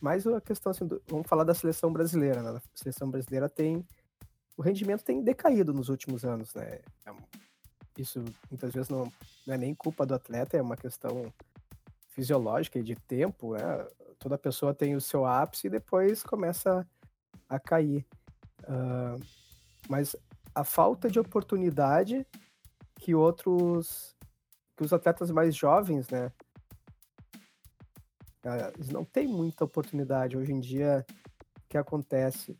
[0.00, 1.02] Mais a questão, assim, do...
[1.08, 2.42] vamos falar da seleção brasileira.
[2.42, 2.50] Né?
[2.58, 3.86] A seleção brasileira tem.
[4.56, 6.80] O rendimento tem decaído nos últimos anos, né?
[7.06, 7.12] É
[8.00, 9.12] isso muitas vezes não,
[9.46, 11.32] não é nem culpa do atleta, é uma questão
[12.08, 13.86] fisiológica e de tempo, né?
[14.18, 16.86] Toda pessoa tem o seu ápice e depois começa
[17.48, 18.06] a cair.
[18.62, 19.22] Uh,
[19.88, 20.14] mas
[20.54, 22.26] a falta de oportunidade
[22.96, 24.14] que outros
[24.76, 26.32] que os atletas mais jovens, né,
[28.90, 30.36] não têm muita oportunidade.
[30.36, 31.04] Hoje em dia,
[31.70, 32.58] que acontece?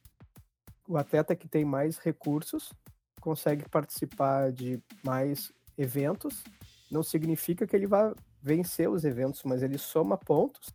[0.89, 2.73] O atleta que tem mais recursos
[3.21, 6.43] consegue participar de mais eventos.
[6.91, 10.73] Não significa que ele vá vencer os eventos, mas ele soma pontos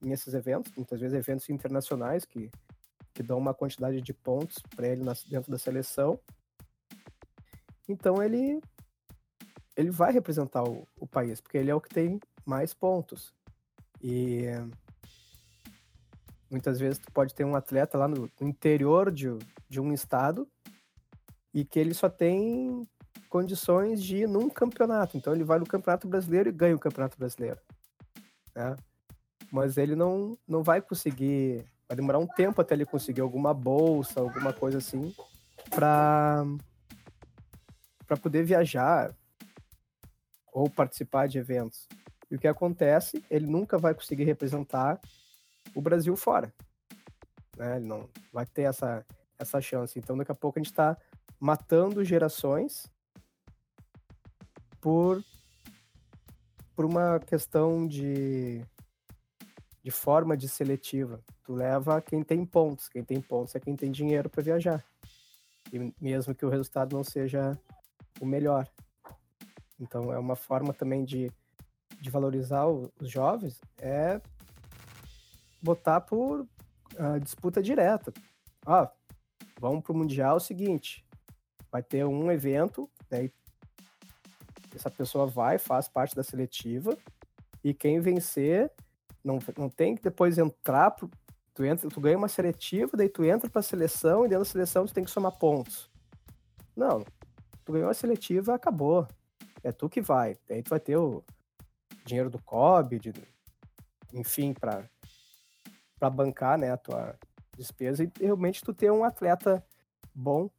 [0.00, 2.50] nesses eventos, muitas vezes eventos internacionais que,
[3.14, 6.18] que dão uma quantidade de pontos para ele dentro da seleção.
[7.88, 8.60] Então ele
[9.74, 13.32] ele vai representar o, o país, porque ele é o que tem mais pontos.
[14.02, 14.46] E
[16.50, 19.28] muitas vezes tu pode ter um atleta lá no interior de,
[19.68, 20.48] de um estado
[21.54, 22.86] e que ele só tem
[23.28, 25.16] condições de ir num campeonato.
[25.16, 27.58] Então ele vai no Campeonato Brasileiro e ganha o Campeonato Brasileiro.
[28.54, 28.76] Né?
[29.50, 31.64] Mas ele não, não vai conseguir.
[31.88, 35.14] Vai demorar um tempo até ele conseguir alguma bolsa, alguma coisa assim,
[35.70, 36.44] para
[38.06, 39.14] para poder viajar
[40.52, 41.88] ou participar de eventos.
[42.32, 44.98] E o que acontece, ele nunca vai conseguir representar
[45.74, 46.50] o Brasil fora.
[47.58, 47.76] Né?
[47.76, 49.04] Ele não vai ter essa,
[49.38, 49.98] essa chance.
[49.98, 50.96] Então, daqui a pouco a gente está
[51.38, 52.90] matando gerações
[54.80, 55.22] por,
[56.74, 58.64] por uma questão de,
[59.84, 61.22] de forma de seletiva.
[61.44, 62.88] Tu leva quem tem pontos.
[62.88, 64.82] Quem tem pontos é quem tem dinheiro para viajar.
[65.70, 67.60] E mesmo que o resultado não seja
[68.22, 68.66] o melhor.
[69.78, 71.30] Então é uma forma também de,
[72.02, 74.20] de valorizar o, os jovens, é
[75.62, 78.12] botar por uh, disputa direta.
[78.66, 78.88] Ó,
[79.60, 81.06] vamos para o Mundial é o seguinte,
[81.70, 83.32] vai ter um evento, daí
[84.74, 86.98] essa pessoa vai, faz parte da seletiva,
[87.62, 88.68] e quem vencer
[89.22, 91.08] não, não tem que depois entrar pro,
[91.54, 94.50] tu entra, tu ganha uma seletiva, daí tu entra para a seleção e dentro da
[94.50, 95.88] seleção tu tem que somar pontos.
[96.74, 97.04] Não,
[97.64, 99.06] tu ganhou a seletiva, acabou.
[99.62, 100.36] É tu que vai.
[100.48, 101.22] Daí tu vai ter o
[102.04, 103.12] dinheiro do COB, de,
[104.12, 104.88] enfim, para
[105.98, 107.16] para bancar, né, a tua
[107.56, 109.64] despesa e realmente tu ter um atleta
[110.12, 110.50] bom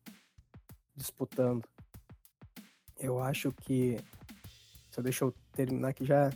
[0.96, 1.68] disputando.
[2.98, 3.98] Eu acho que
[4.90, 6.30] só deixa eu terminar aqui já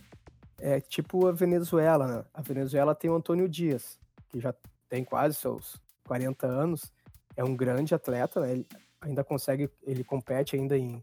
[0.60, 2.26] é tipo a Venezuela, né?
[2.34, 3.98] A Venezuela tem o Antônio Dias,
[4.30, 4.54] que já
[4.90, 6.92] tem quase seus 40 anos,
[7.36, 8.52] é um grande atleta, né?
[8.52, 8.68] Ele
[9.00, 11.02] ainda consegue, ele compete ainda em,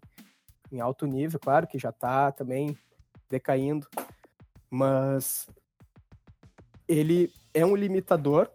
[0.71, 2.77] em alto nível, claro que já está também
[3.35, 3.87] decaindo,
[4.71, 5.49] mas
[6.89, 8.51] ele é um limitador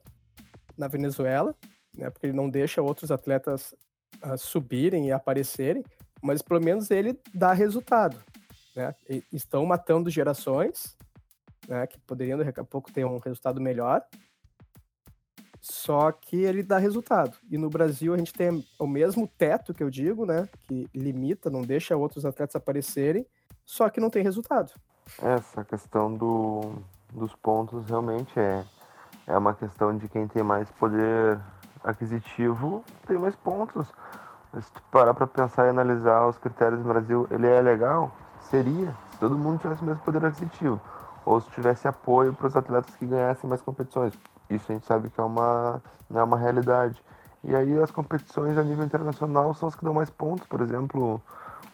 [0.78, 1.56] na Venezuela,
[1.96, 2.10] né?
[2.10, 3.74] Porque ele não deixa outros atletas
[4.24, 5.84] uh, subirem e aparecerem,
[6.22, 8.18] mas pelo menos ele dá resultado
[8.80, 8.96] né?
[9.10, 10.96] E estão matando gerações,
[11.68, 11.86] né?
[11.86, 14.02] Que poderiam daqui a pouco ter um resultado melhor.
[15.62, 17.38] Só que ele dá resultado.
[17.52, 20.48] E no Brasil a gente tem o mesmo teto que eu digo, né?
[20.64, 23.26] Que limita, não deixa outros atletas aparecerem,
[23.70, 24.74] só que não tem resultado.
[25.22, 26.74] Essa questão do,
[27.13, 28.65] dos pontos realmente é,
[29.28, 31.39] é uma questão de quem tem mais poder
[31.84, 33.88] aquisitivo tem mais pontos.
[34.59, 38.11] Se tu parar para pensar e analisar os critérios no Brasil, ele é legal?
[38.49, 40.82] seria se todo mundo tivesse o mesmo poder aquisitivo
[41.24, 44.13] ou se tivesse apoio para os atletas que ganhassem mais competições.
[44.49, 45.80] Isso a gente sabe que é uma,
[46.11, 47.03] é uma realidade.
[47.43, 51.22] E aí as competições a nível internacional são as que dão mais pontos, por exemplo,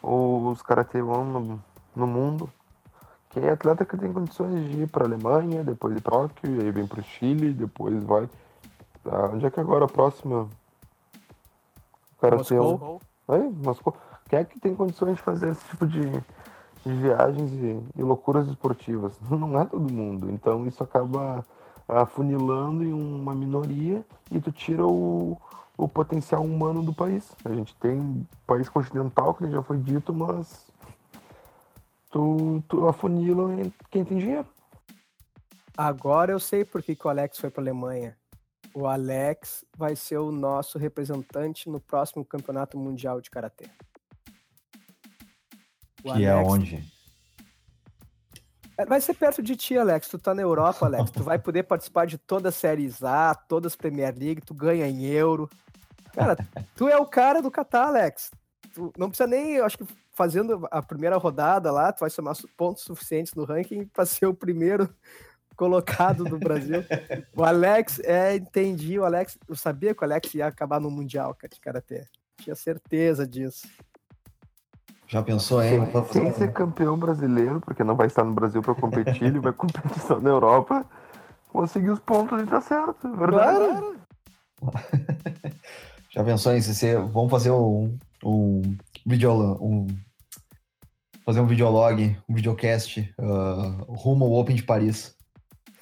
[0.03, 1.59] os Karate no,
[1.95, 2.49] no mundo.
[3.29, 6.61] Quem é atleta que tem condições de ir para a Alemanha, depois ir para Tóquio,
[6.61, 8.29] aí vem para o Chile, depois vai.
[9.03, 10.47] Tá, onde é que agora a próxima?
[12.19, 13.01] Karate Moscou.
[13.27, 13.95] Aí, Moscou.
[14.29, 16.09] Quem é que tem condições de fazer esse tipo de,
[16.85, 19.19] de viagens e, e, loucuras esportivas.
[19.29, 20.31] Não é todo mundo.
[20.31, 21.45] Então isso acaba
[21.87, 25.37] afunilando em uma minoria e tu tira o,
[25.77, 27.31] o potencial humano do país.
[27.43, 30.64] A gente tem país continental, que já foi dito, mas
[32.15, 32.79] tu, tu
[33.91, 34.47] quem tem dinheiro.
[35.77, 38.17] Agora eu sei por que, que o Alex foi para Alemanha.
[38.73, 43.65] O Alex vai ser o nosso representante no próximo Campeonato Mundial de Karatê.
[46.05, 46.47] O que é Alex...
[46.47, 46.95] é onde?
[48.87, 50.07] Vai ser perto de ti, Alex.
[50.07, 51.11] Tu tá na Europa, Alex.
[51.11, 54.87] tu vai poder participar de todas as séries A, todas as Premier League, tu ganha
[54.87, 55.49] em euro.
[56.13, 56.37] Cara,
[56.77, 58.31] tu é o cara do Qatar, Alex.
[58.73, 59.85] Tu não precisa nem, eu acho que
[60.15, 64.33] fazendo a primeira rodada lá, tu vai somar pontos suficientes no ranking para ser o
[64.33, 64.89] primeiro
[65.55, 66.83] colocado do Brasil.
[67.35, 68.97] o Alex, é, entendi.
[68.97, 72.07] O Alex, eu sabia que o Alex ia acabar no Mundial, cara, de Karatê.
[72.37, 73.67] Tinha certeza disso.
[75.07, 75.81] Já pensou, hein?
[76.11, 80.01] Sem, ser campeão brasileiro, porque não vai estar no Brasil para competir, ele vai competir
[80.01, 80.85] só na Europa,
[81.49, 83.57] conseguir os pontos e tá certo, é verdade.
[83.57, 83.95] Claro.
[86.09, 87.95] Já pensou em se vamos fazer um,
[88.25, 89.87] um vídeo um
[91.23, 95.15] fazer um videolog, um videocast uh, rumo ao Open de Paris.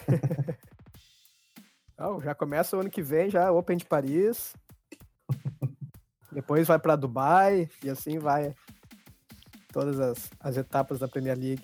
[1.97, 4.53] Não, já começa o ano que vem, já Open de Paris.
[6.31, 8.53] Depois vai para Dubai e assim vai
[9.71, 11.63] todas as, as etapas da Premier League.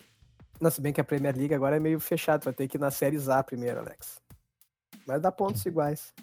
[0.61, 2.80] Não, se bem que a Premier League agora é meio fechado, vai ter que ir
[2.80, 4.21] na Série A primeiro, Alex.
[5.07, 6.13] Mas dá pontos iguais.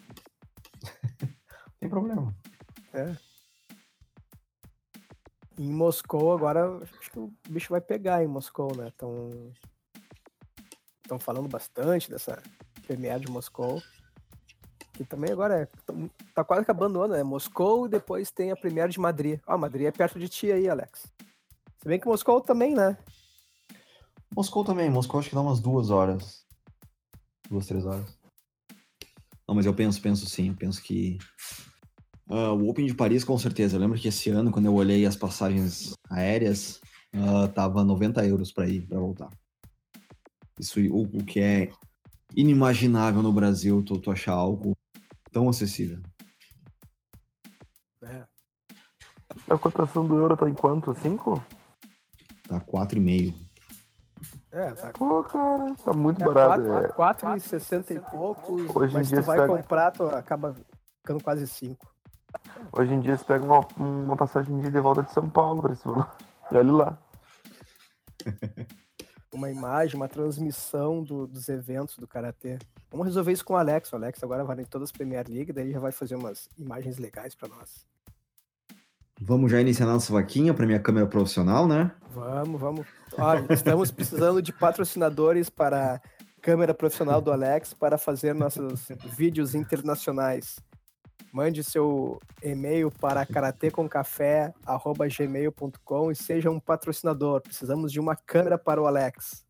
[1.80, 2.34] Tem problema.
[2.92, 3.25] É.
[5.58, 8.88] Em Moscou, agora, acho que o bicho vai pegar em Moscou, né?
[11.02, 12.42] Estão falando bastante dessa
[12.86, 13.82] Premier de Moscou.
[14.92, 15.68] Que também agora é,
[16.34, 17.22] tá quase acabando o ano, né?
[17.22, 19.40] Moscou e depois tem a Premier de Madrid.
[19.46, 21.12] Ó, Madrid é perto de ti aí, Alex.
[21.78, 22.96] Se bem que Moscou também, né?
[24.34, 24.90] Moscou também.
[24.90, 26.46] Moscou acho que dá umas duas horas.
[27.48, 28.18] Duas, três horas.
[29.46, 30.48] Não, mas eu penso, penso sim.
[30.48, 31.18] Eu penso que.
[32.28, 33.76] Uh, o Open de Paris, com certeza.
[33.76, 36.80] Eu lembro que esse ano, quando eu olhei as passagens aéreas,
[37.14, 39.28] uh, tava 90 euros para ir, para voltar.
[40.58, 41.70] Isso, o, o, que é
[42.34, 44.76] inimaginável no Brasil, tu, tu achar algo
[45.30, 46.00] tão acessível.
[48.02, 48.24] É.
[49.48, 50.94] A cotação do euro tá em quanto?
[50.94, 51.44] 5?
[52.48, 53.34] Tá 4,5.
[54.50, 54.90] É, tá.
[54.92, 56.62] Pô, cara, tá muito é, barato.
[56.94, 57.94] 4,60 é.
[57.94, 58.74] e poucos.
[58.74, 59.56] Hoje mas em dia tu vai pega...
[59.56, 60.56] comprar, tu acaba
[60.98, 61.95] ficando quase 5.
[62.72, 65.84] Hoje em dia você pega uma, uma passagem de volta de São Paulo pra esse
[65.84, 66.10] valor.
[66.50, 66.98] E olha lá.
[69.32, 72.58] uma imagem, uma transmissão do, dos eventos do Karatê.
[72.90, 73.92] Vamos resolver isso com o Alex.
[73.92, 76.98] O Alex agora vai em todas as Premier League, daí já vai fazer umas imagens
[76.98, 77.86] legais para nós.
[79.20, 81.90] Vamos já iniciar nossa vaquinha para minha câmera profissional, né?
[82.10, 82.86] Vamos, vamos.
[83.16, 86.00] Olha, estamos precisando de patrocinadores para
[86.42, 90.56] câmera profissional do Alex para fazer nossos vídeos internacionais.
[91.36, 97.42] Mande seu e-mail para karatecomcafé.gmail.com e seja um patrocinador.
[97.42, 99.44] Precisamos de uma câmera para o Alex.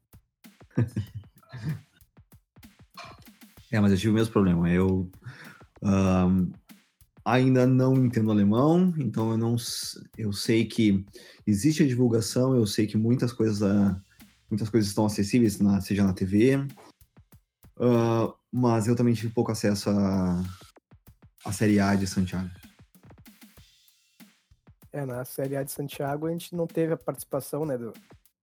[3.70, 4.68] é, mas eu tive o mesmo problema.
[4.68, 5.08] Eu
[5.80, 6.50] um,
[7.24, 9.54] ainda não entendo alemão, então eu não
[10.18, 11.06] eu sei que
[11.46, 13.94] existe a divulgação, eu sei que muitas coisas uh,
[14.50, 16.56] muitas coisas estão acessíveis, na, seja na TV,
[17.76, 20.42] uh, mas eu também tive pouco acesso a,
[21.46, 22.50] a Série A de Santiago.
[24.92, 27.92] É, na Série A de Santiago a gente não teve a participação né, do,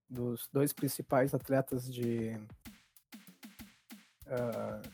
[0.08, 2.30] dos dois principais atletas de,
[4.26, 4.88] uh,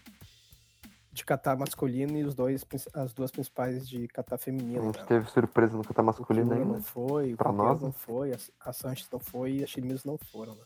[1.12, 4.82] de catar masculino e os dois, as duas principais de catar feminino.
[4.82, 5.06] A gente né?
[5.06, 6.64] teve surpresa no catar masculino ainda.
[6.64, 10.56] não foi, pra nós não foi, a, Sanches não foi e a Chilimis não foram.
[10.56, 10.64] Né?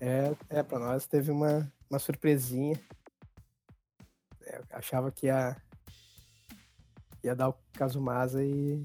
[0.00, 2.80] É, é para nós teve uma, uma surpresinha.
[4.70, 5.56] Achava que ia,
[7.22, 8.82] ia dar o Kazumasa e,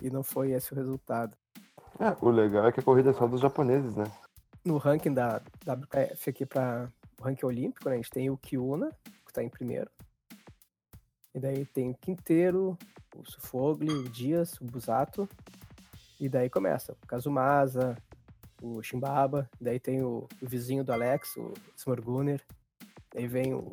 [0.00, 1.36] e não foi esse o resultado.
[1.98, 4.04] É, o legal é que a corrida é só dos japoneses, né?
[4.64, 6.90] No ranking da WKF aqui para
[7.20, 9.90] o ranking olímpico, né, a gente tem o Kiuna, que está em primeiro.
[11.34, 12.76] E daí tem o Quinteiro,
[13.16, 15.28] o Sufogli, o Dias, o Busato.
[16.20, 17.96] E daí começa o Kazumasa,
[18.62, 22.40] o Chimbaba, daí tem o, o vizinho do Alex, o Smorguner,
[23.12, 23.72] daí vem o,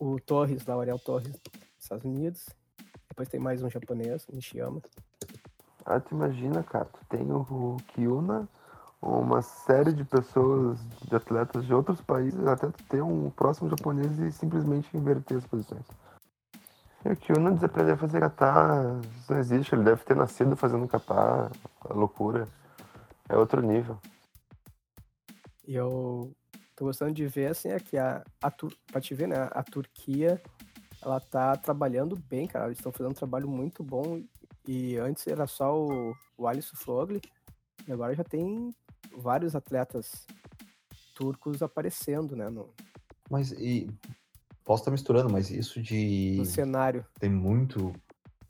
[0.00, 2.48] o Torres, da Ariel Torres, dos Estados Unidos,
[3.10, 4.80] depois tem mais um japonês, Nishiyama.
[5.84, 8.48] Ah, tu imagina, cara, tu tem o Kyuna,
[9.02, 14.18] uma série de pessoas, de atletas de outros países, até tu ter um próximo japonês
[14.18, 15.84] e simplesmente inverter as posições.
[17.04, 20.88] E o Kyuna desaprender a fazer kata, isso não existe, ele deve ter nascido fazendo
[20.88, 21.50] kata,
[21.88, 22.48] a loucura.
[23.28, 23.98] É outro nível.
[25.66, 26.32] E eu
[26.80, 30.40] tô gostando de ver, assim, é que a, a pra te ver, né, a Turquia,
[31.02, 34.22] ela tá trabalhando bem, cara, eles estão fazendo um trabalho muito bom,
[34.66, 37.20] e antes era só o, o Alisson Flogli,
[37.86, 38.74] e agora já tem
[39.14, 40.26] vários atletas
[41.14, 42.72] turcos aparecendo, né, no...
[43.28, 43.86] Mas, e,
[44.64, 46.36] posso estar misturando, mas isso de...
[46.38, 47.04] No cenário.
[47.18, 47.92] Tem muito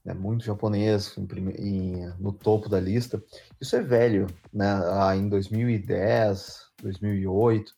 [0.04, 1.26] né, muito japonês em,
[1.58, 3.22] em, no topo da lista.
[3.60, 4.66] Isso é velho, né?
[4.92, 7.74] Ah, em 2010, 2008,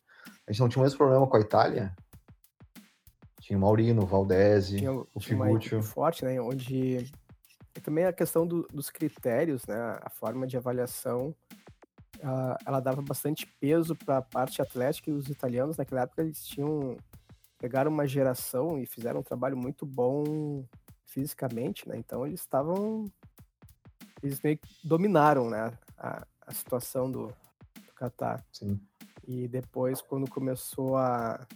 [0.53, 1.96] a gente não tinha o mesmo problema com a Itália.
[3.40, 5.82] Tinha o Maurino, o Valdese, tinha, o Figuccio.
[5.82, 6.38] forte, né?
[6.40, 7.11] Onde
[7.74, 9.98] e também a questão do, dos critérios, né?
[10.03, 11.34] A forma de avaliação,
[12.20, 16.44] ela, ela dava bastante peso para a parte atlética e os italianos naquela época eles
[16.44, 16.96] tinham
[17.59, 20.64] pegaram uma geração e fizeram um trabalho muito bom
[21.07, 21.96] fisicamente, né?
[21.96, 23.11] Então eles estavam.
[24.22, 28.44] Eles meio que dominaram né, a, a situação do, do Qatar.
[28.53, 28.78] Sim.
[29.26, 31.46] E depois, quando começou a,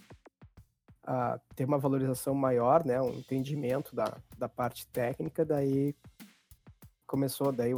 [1.02, 5.94] a ter uma valorização maior, né, um entendimento da, da parte técnica, daí
[7.06, 7.72] começou, daí,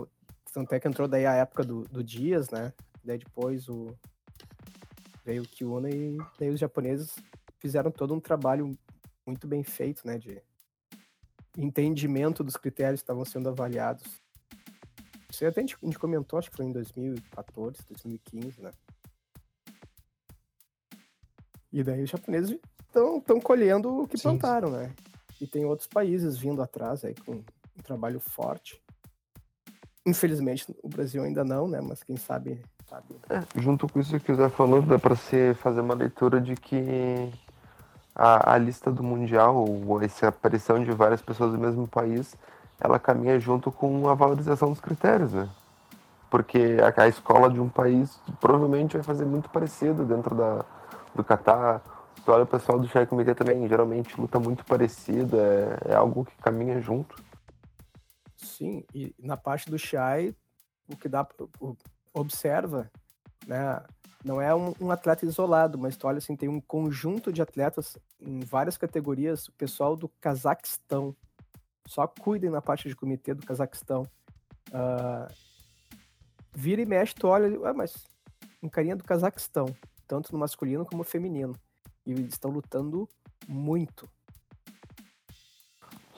[0.53, 2.73] tanto é que entrou daí a época do, do Dias, né,
[3.05, 3.95] daí depois o,
[5.25, 7.17] veio o Kiuna e daí os japoneses
[7.59, 8.71] fizeram todo um trabalho
[9.27, 10.43] muito bem feito, né, de
[11.57, 14.05] entendimento dos critérios que estavam sendo avaliados.
[15.31, 18.71] Isso até a gente, a gente comentou, acho que foi em 2014, 2015, né?
[21.73, 24.25] E daí os japoneses estão colhendo o que Sim.
[24.25, 24.93] plantaram, né?
[25.41, 28.83] E tem outros países vindo atrás aí com um trabalho forte.
[30.07, 31.81] Infelizmente, o Brasil ainda não, né?
[31.81, 32.61] Mas quem sabe.
[32.89, 33.17] sabe.
[33.29, 36.57] É, junto com isso que o Zé falou, dá para se fazer uma leitura de
[36.57, 37.31] que
[38.15, 42.35] a, a lista do Mundial, ou essa aparição de várias pessoas do mesmo país,
[42.81, 45.49] ela caminha junto com a valorização dos critérios, né?
[46.31, 50.65] Porque a, a escola de um país provavelmente vai fazer muito parecido dentro da,
[51.15, 51.83] do Catar.
[52.25, 56.25] Tu olha o pessoal do Chai Comitê também, geralmente luta muito parecido, é, é algo
[56.25, 57.17] que caminha junto.
[58.37, 60.35] Sim, e na parte do Chai,
[60.89, 61.27] o que dá,
[62.13, 62.91] observa,
[63.47, 63.83] né,
[64.25, 67.97] não é um, um, atleta isolado, mas tu olha assim, tem um conjunto de atletas
[68.21, 71.15] em várias categorias, o pessoal do Cazaquistão.
[71.87, 74.03] Só cuidem na parte de comitê do Cazaquistão.
[74.71, 75.33] Uh,
[76.55, 77.95] vira e mexe, tu olha, ah, mas
[78.63, 79.67] um carinha do Cazaquistão,
[80.09, 81.55] tanto no masculino como no feminino.
[82.05, 83.07] E eles estão lutando
[83.47, 84.09] muito.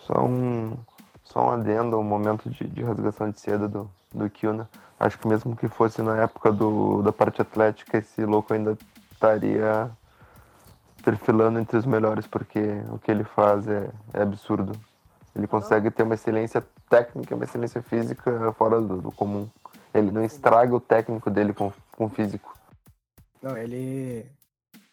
[0.06, 0.76] Só um,
[1.24, 4.70] só um adendo, um momento de, de rasgação de seda do, do Kiuna.
[4.98, 8.78] Acho que mesmo que fosse na época do, da parte atlética, esse louco ainda
[9.12, 9.90] estaria
[11.02, 12.60] perfilando entre os melhores, porque
[12.90, 14.72] o que ele faz é, é absurdo.
[15.34, 19.48] Ele consegue ter uma excelência técnica, uma excelência física fora do, do comum.
[19.94, 22.59] Ele não estraga o técnico dele com, com o físico.
[23.42, 24.30] Não, ele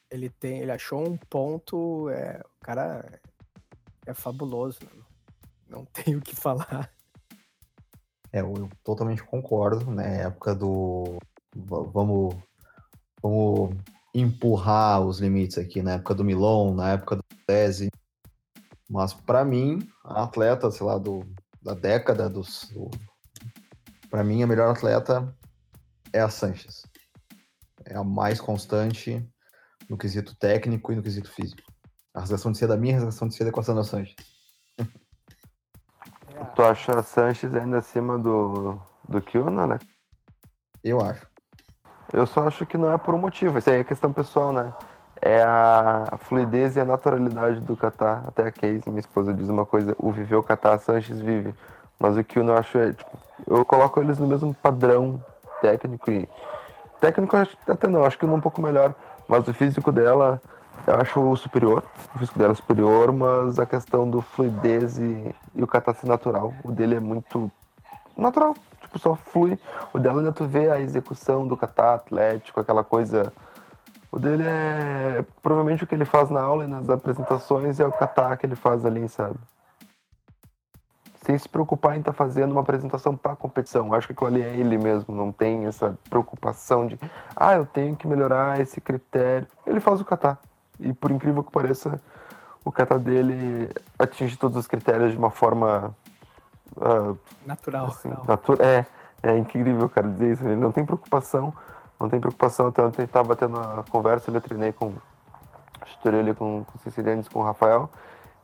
[0.10, 3.20] ele tem, ele achou um ponto, é, o cara
[4.06, 4.80] é fabuloso,
[5.70, 6.90] não, tenho o que falar.
[8.32, 10.24] É, eu, totalmente concordo, né?
[10.24, 11.18] Época do
[11.56, 12.36] vamos
[13.22, 13.76] vamos
[14.14, 17.90] empurrar os limites aqui na época do Milon, na época do Tese.
[18.90, 21.26] Mas para mim, a atleta, sei lá, do,
[21.62, 22.90] da década dos do,
[24.10, 25.36] para mim a melhor atleta
[26.14, 26.84] é a Sanches.
[27.90, 29.26] É a mais constante
[29.90, 31.62] no quesito técnico e no quesito físico.
[32.14, 34.16] A razão de ser da minha, a razão de ser da equação da Sanches.
[36.56, 39.80] Tu acha a Sanches ainda acima do, do Kiona, né?
[40.84, 41.26] Eu acho.
[42.12, 43.58] Eu só acho que não é por um motivo.
[43.58, 44.74] Isso aí é questão pessoal, né?
[45.22, 48.24] É a fluidez e a naturalidade do Catar.
[48.28, 51.54] Até a Case, minha esposa, diz uma coisa: o viveu Catar, a Sanches vive.
[52.00, 53.18] Mas o Kiona eu acho é, tipo,
[53.48, 55.24] eu coloco eles no mesmo padrão
[55.62, 56.28] técnico e.
[57.00, 57.36] Técnico
[57.68, 58.94] até não, acho que um pouco melhor.
[59.28, 60.42] Mas o físico dela
[60.86, 61.84] eu acho superior.
[62.16, 66.54] O físico dela é superior, mas a questão do fluidez e, e o catarse natural.
[66.64, 67.52] O dele é muito
[68.16, 68.56] natural.
[68.82, 69.60] Tipo, só flui.
[69.94, 73.34] O dela ainda tu vê a execução do catar atlético, aquela coisa.
[74.10, 77.92] O dele é provavelmente o que ele faz na aula e nas apresentações é o
[77.92, 79.36] catar que ele faz ali, sabe?
[81.28, 83.94] Sem se preocupar em estar tá fazendo uma apresentação para competição.
[83.94, 86.98] Acho que aquilo ali é ele mesmo, não tem essa preocupação de,
[87.36, 89.46] ah, eu tenho que melhorar esse critério.
[89.66, 90.40] Ele faz o catar.
[90.80, 92.00] E por incrível que pareça,
[92.64, 93.70] o kata dele
[94.00, 95.94] atinge todos os critérios de uma forma.
[96.78, 97.88] Uh, natural.
[97.88, 98.86] Assim, natu é,
[99.22, 100.46] é incrível, cara, dizer isso.
[100.46, 101.54] Ele não tem preocupação,
[102.00, 102.68] não tem preocupação.
[102.68, 104.94] Até ontem estava tendo uma conversa, eu treinei com.
[105.88, 107.90] Estourei ali com, com o Cicilianes, com o Rafael.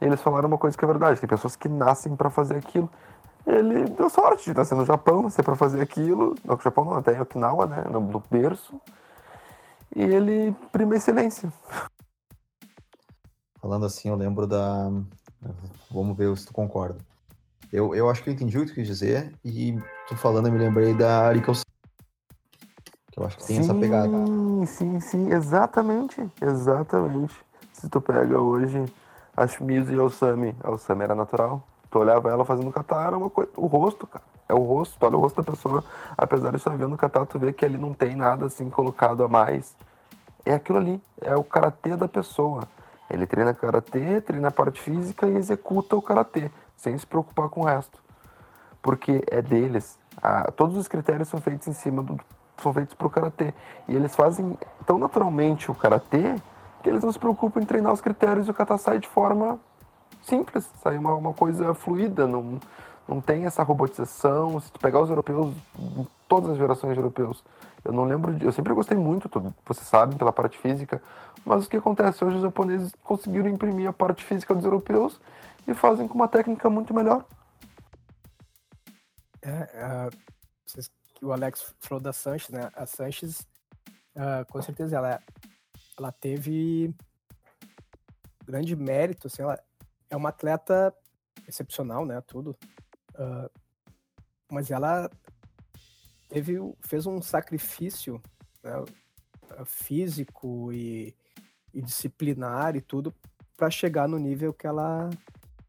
[0.04, 2.89] Eles falaram uma coisa que é verdade: tem pessoas que nascem para fazer aquilo.
[3.45, 6.36] Ele deu sorte de nascer no Japão, nascer para fazer aquilo.
[6.43, 7.84] No Japão não, até em Okinawa, né?
[7.89, 8.80] No, no berço.
[9.95, 11.51] E ele prima excelência.
[13.62, 14.91] Falando assim, eu lembro da.
[15.91, 16.97] Vamos ver se tu concorda.
[17.72, 19.78] Eu, eu acho que eu entendi o que tu quis dizer, e
[20.08, 21.54] tu falando, eu me lembrei da Arika
[23.12, 24.26] Que eu acho que tem sim, essa pegada.
[24.28, 26.22] Sim, sim, sim, exatamente.
[26.39, 27.36] Exatamente.
[27.72, 28.86] Se tu pega hoje
[29.36, 31.63] a Shimizu e a Osami, a Osami era natural.
[31.89, 33.51] Tu olhava ela fazendo catar, era uma coisa.
[33.55, 34.23] O rosto, cara.
[34.47, 35.84] É o rosto, tu olha o rosto da pessoa.
[36.17, 39.27] Apesar de só vendo catar, tu vê que ali não tem nada assim colocado a
[39.27, 39.75] mais.
[40.45, 41.01] É aquilo ali.
[41.21, 42.63] É o karatê da pessoa.
[43.09, 47.61] Ele treina karatê, treina a parte física e executa o karatê, sem se preocupar com
[47.61, 48.01] o resto.
[48.81, 49.97] Porque é deles.
[50.21, 52.19] Ah, todos os critérios são feitos em cima do.
[52.57, 53.53] são feitos para o karatê.
[53.88, 56.36] E eles fazem tão naturalmente o karatê
[56.84, 59.59] que eles não se preocupam em treinar os critérios e o kata sai de forma
[60.21, 62.59] simples, sai uma, uma coisa fluida, não,
[63.07, 64.59] não tem essa robotização.
[64.59, 65.55] Se tu pegar os europeus,
[66.27, 67.43] todas as gerações de europeus,
[67.84, 68.38] eu não lembro.
[68.41, 69.29] Eu sempre gostei muito,
[69.65, 71.01] vocês sabem, pela parte física.
[71.45, 72.23] Mas o que acontece?
[72.23, 75.19] Hoje os japoneses conseguiram imprimir a parte física dos europeus
[75.67, 77.25] e fazem com uma técnica muito melhor.
[79.41, 80.09] É, é
[81.21, 82.69] o Alex falou da Sanches, né?
[82.75, 83.47] A Sanches,
[84.15, 85.21] uh, com certeza, ela,
[85.97, 86.93] ela teve
[88.45, 89.57] grande mérito, assim, ela
[90.09, 90.93] é uma atleta
[91.47, 92.21] excepcional, né?
[92.21, 92.57] Tudo.
[93.15, 93.49] Uh,
[94.51, 95.09] mas ela
[96.29, 98.21] teve, fez um sacrifício
[98.63, 98.73] né,
[99.65, 101.15] físico e,
[101.73, 103.13] e, disciplinar e tudo
[103.55, 105.09] para chegar no nível que ela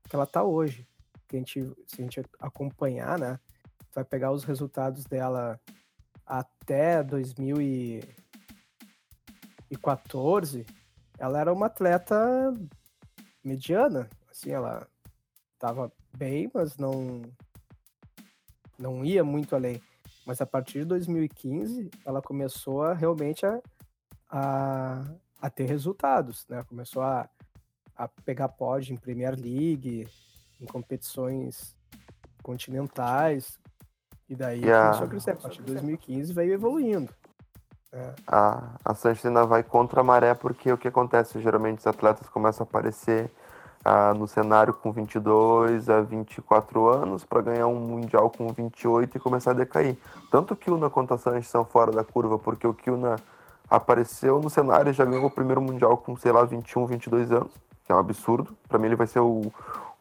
[0.08, 0.86] que ela tá hoje.
[1.28, 3.38] Que a gente, se a gente acompanhar, né,
[3.94, 5.58] vai pegar os resultados dela
[6.26, 7.02] até
[9.74, 10.66] 2014,
[11.18, 12.52] ela era uma atleta
[13.42, 14.86] mediana, assim, ela
[15.54, 17.22] estava bem, mas não
[18.78, 19.80] não ia muito além.
[20.26, 23.60] Mas a partir de 2015, ela começou a, realmente a,
[24.28, 25.04] a,
[25.40, 26.62] a ter resultados, né?
[26.64, 27.28] Começou a,
[27.94, 30.08] a pegar pódio em Premier League,
[30.60, 31.76] em competições
[32.42, 33.58] continentais,
[34.28, 35.30] e daí e começou a crescer.
[35.32, 37.14] A partir de 2015 veio evoluindo.
[37.95, 38.11] É.
[38.26, 41.40] A, a Sanchina vai contra a maré porque o que acontece?
[41.40, 43.30] Geralmente os atletas começam a aparecer
[43.84, 49.20] ah, no cenário com 22 a 24 anos para ganhar um Mundial com 28 e
[49.20, 49.97] começar a decair.
[50.30, 53.16] Tanto o Kilna quanto a Sanches são fora da curva, porque o Kilna
[53.70, 57.53] apareceu no cenário e já ganhou o primeiro Mundial com, sei lá, 21, 22 anos,
[57.84, 58.57] que é um absurdo.
[58.68, 59.53] Para mim ele vai ser o,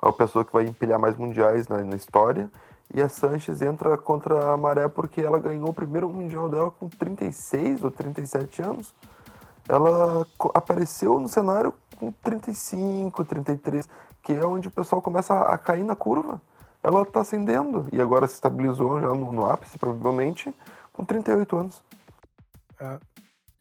[0.02, 2.50] a pessoa que vai empilhar mais Mundiais na, na história.
[2.94, 6.88] E a Sanches entra contra a Maré porque ela ganhou o primeiro Mundial dela com
[6.88, 8.94] 36 ou 37 anos.
[9.68, 13.90] Ela apareceu no cenário com 35, 33,
[14.22, 16.42] que é onde o pessoal começa a cair na curva.
[16.84, 20.54] Ela está ascendendo e agora se estabilizou já no, no ápice, provavelmente,
[20.92, 21.82] com 38 anos.
[22.80, 23.00] É.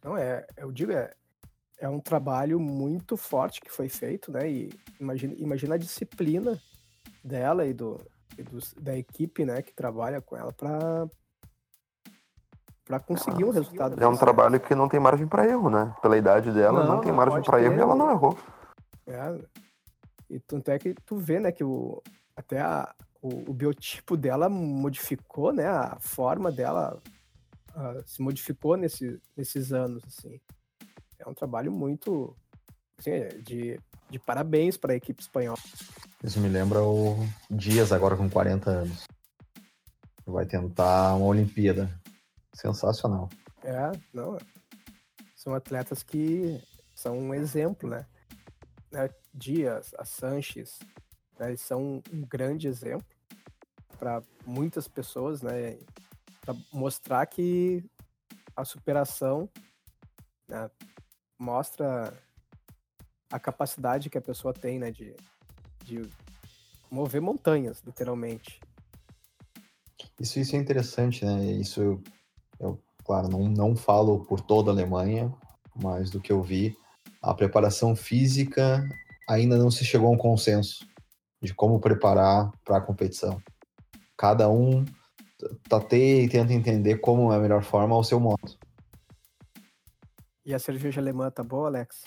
[0.03, 1.15] Não, é, eu digo, é,
[1.79, 4.51] é um trabalho muito forte que foi feito, né?
[4.51, 4.71] E
[5.01, 6.61] imagina, imagina a disciplina
[7.23, 8.01] dela e, do,
[8.39, 11.07] e do, da equipe, né, que trabalha com ela para
[12.85, 14.03] para conseguir um resultado.
[14.03, 15.95] É um trabalho que não tem margem para erro, né?
[16.03, 18.37] Pela idade dela, não, não tem margem para erro e ela não errou.
[19.07, 19.41] É.
[20.29, 22.03] E tanto é que tu vê, né, que o,
[22.37, 25.67] até a, o, o biotipo dela modificou, né?
[25.67, 27.01] A forma dela
[27.71, 30.41] uh, se modificou nesse, nesses anos, assim.
[31.19, 32.37] É um trabalho muito
[32.99, 33.79] assim, de,
[34.11, 35.59] de parabéns para a equipe espanhola.
[36.23, 37.17] Isso me lembra o
[37.51, 39.05] Dias agora com 40 anos.
[40.25, 41.91] Vai tentar uma Olimpíada.
[42.55, 43.29] Sensacional.
[43.65, 44.39] É, não.
[45.35, 46.63] São atletas que
[46.95, 48.07] são um exemplo, né?
[48.93, 49.09] né?
[49.35, 50.79] Dias, a Sanches,
[51.39, 51.57] né?
[51.57, 53.07] são um grande exemplo
[53.99, 55.79] para muitas pessoas, né?
[56.43, 57.85] Para mostrar que
[58.55, 59.49] a superação
[60.47, 60.71] né?
[61.39, 62.13] mostra
[63.31, 64.91] a capacidade que a pessoa tem, né?
[64.91, 65.17] De,
[65.85, 66.09] de
[66.91, 68.61] mover montanhas, literalmente.
[70.19, 71.45] Isso, isso é interessante, né?
[71.53, 72.01] Isso
[72.61, 75.33] eu, claro, não, não falo por toda a Alemanha,
[75.75, 76.77] mas do que eu vi,
[77.21, 78.87] a preparação física
[79.29, 80.87] ainda não se chegou a um consenso
[81.41, 83.43] de como preparar para a competição.
[84.17, 84.85] Cada um
[85.69, 88.57] tateia e tenta entender como é a melhor forma ao seu modo.
[90.45, 92.05] E a cerveja alemã tá boa, Alex?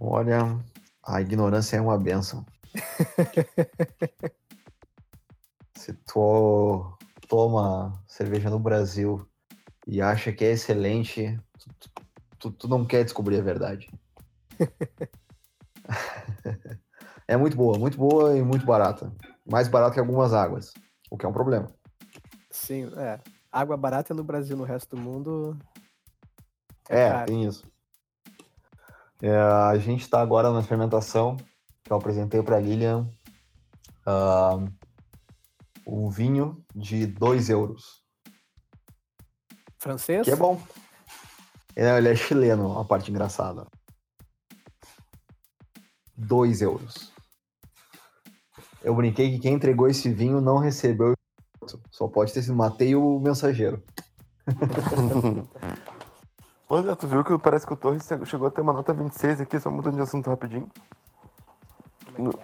[0.00, 0.58] Olha,
[1.04, 2.46] a ignorância é uma benção.
[5.76, 6.96] Se tu
[7.28, 9.28] toma cerveja no Brasil
[9.86, 11.68] e acha que é excelente, tu,
[12.38, 13.90] tu, tu não quer descobrir a verdade.
[17.26, 19.12] é muito boa, muito boa e muito barata.
[19.44, 20.72] Mais barata que algumas águas,
[21.10, 21.66] o que é um problema.
[22.50, 23.18] Sim, é.
[23.50, 25.58] Água barata no Brasil, no resto do mundo.
[26.88, 27.71] É, é tem isso.
[29.22, 31.36] É, a gente está agora na fermentação
[31.84, 33.08] que eu apresentei para a Lilian.
[34.04, 34.68] Uh,
[35.86, 38.02] um vinho de 2 euros.
[39.78, 40.24] Francês?
[40.24, 40.60] Que é bom.
[41.76, 43.66] É, ele é chileno, a parte engraçada.
[46.16, 47.12] 2 euros.
[48.82, 51.14] Eu brinquei que quem entregou esse vinho não recebeu.
[51.92, 53.80] Só pode ter sido Matei o mensageiro.
[56.74, 59.60] Olha, tu viu que parece que o Torres chegou a ter uma nota 26 aqui,
[59.60, 60.66] só mudando de assunto rapidinho.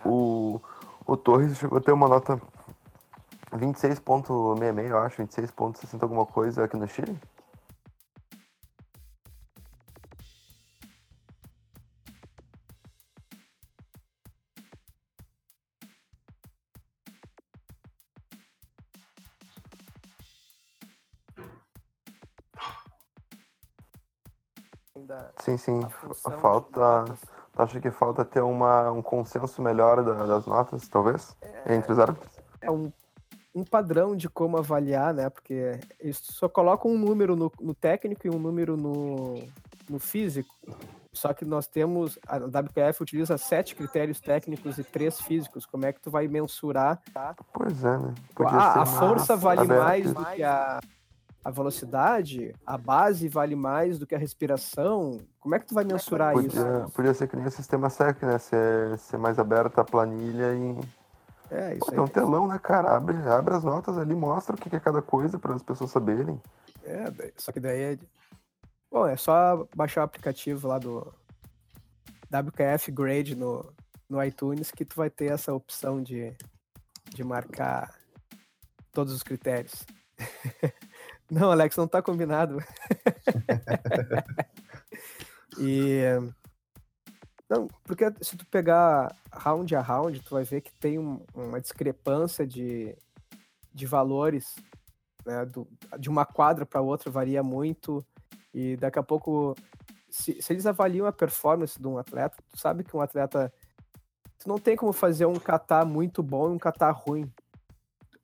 [0.04, 0.60] O,
[1.06, 2.38] o Torres chegou a ter uma nota
[3.50, 7.18] 26.66, eu acho, 26.60 alguma coisa aqui no Chile.
[25.56, 25.80] Sim, sim.
[26.40, 27.04] Falta.
[27.52, 31.36] Tu acha que falta ter uma, um consenso melhor da, das notas, talvez?
[31.42, 32.30] É, entre os árbitros?
[32.60, 32.92] É um,
[33.54, 35.28] um padrão de como avaliar, né?
[35.30, 39.42] Porque isso só coloca um número no, no técnico e um número no,
[39.88, 40.54] no físico.
[41.12, 42.18] Só que nós temos.
[42.28, 45.66] A WPF utiliza sete critérios técnicos e três físicos.
[45.66, 47.00] Como é que tu vai mensurar?
[47.52, 48.14] Pois é, né?
[48.46, 50.78] a, a força vale mais do que a
[51.44, 55.20] a velocidade, a base vale mais do que a respiração?
[55.40, 56.92] Como é que tu vai mensurar podia, isso?
[56.92, 58.38] Podia ser que nem o sistema SEC, né?
[58.38, 60.98] Ser, ser mais aberta a planilha e.
[61.50, 62.96] É, isso Pô, Tem um telão, né, cara?
[62.96, 66.40] Abre, abre as notas ali, mostra o que é cada coisa para as pessoas saberem.
[66.84, 67.98] É, só que daí é.
[68.90, 71.12] Bom, é só baixar o aplicativo lá do
[72.30, 73.64] WKF Grade no,
[74.08, 76.34] no iTunes que tu vai ter essa opção de,
[77.14, 77.94] de marcar
[78.92, 79.86] todos os critérios.
[81.30, 82.58] Não, Alex, não tá combinado.
[85.58, 86.02] e.
[87.48, 91.60] Não, porque se tu pegar round a round, tu vai ver que tem um, uma
[91.60, 92.96] discrepância de,
[93.72, 94.56] de valores,
[95.24, 95.44] né?
[95.44, 95.68] Do,
[95.98, 98.04] de uma quadra para outra varia muito.
[98.52, 99.54] E daqui a pouco,
[100.08, 103.52] se, se eles avaliam a performance de um atleta, tu sabe que um atleta.
[104.38, 107.30] Tu não tem como fazer um catar muito bom e um catar ruim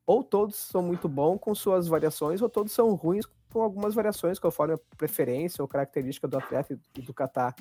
[0.06, 4.38] ou todos são muito bons com suas variações, ou todos são ruins com algumas variações,
[4.38, 7.54] conforme a preferência ou característica do atleta e do Qatar.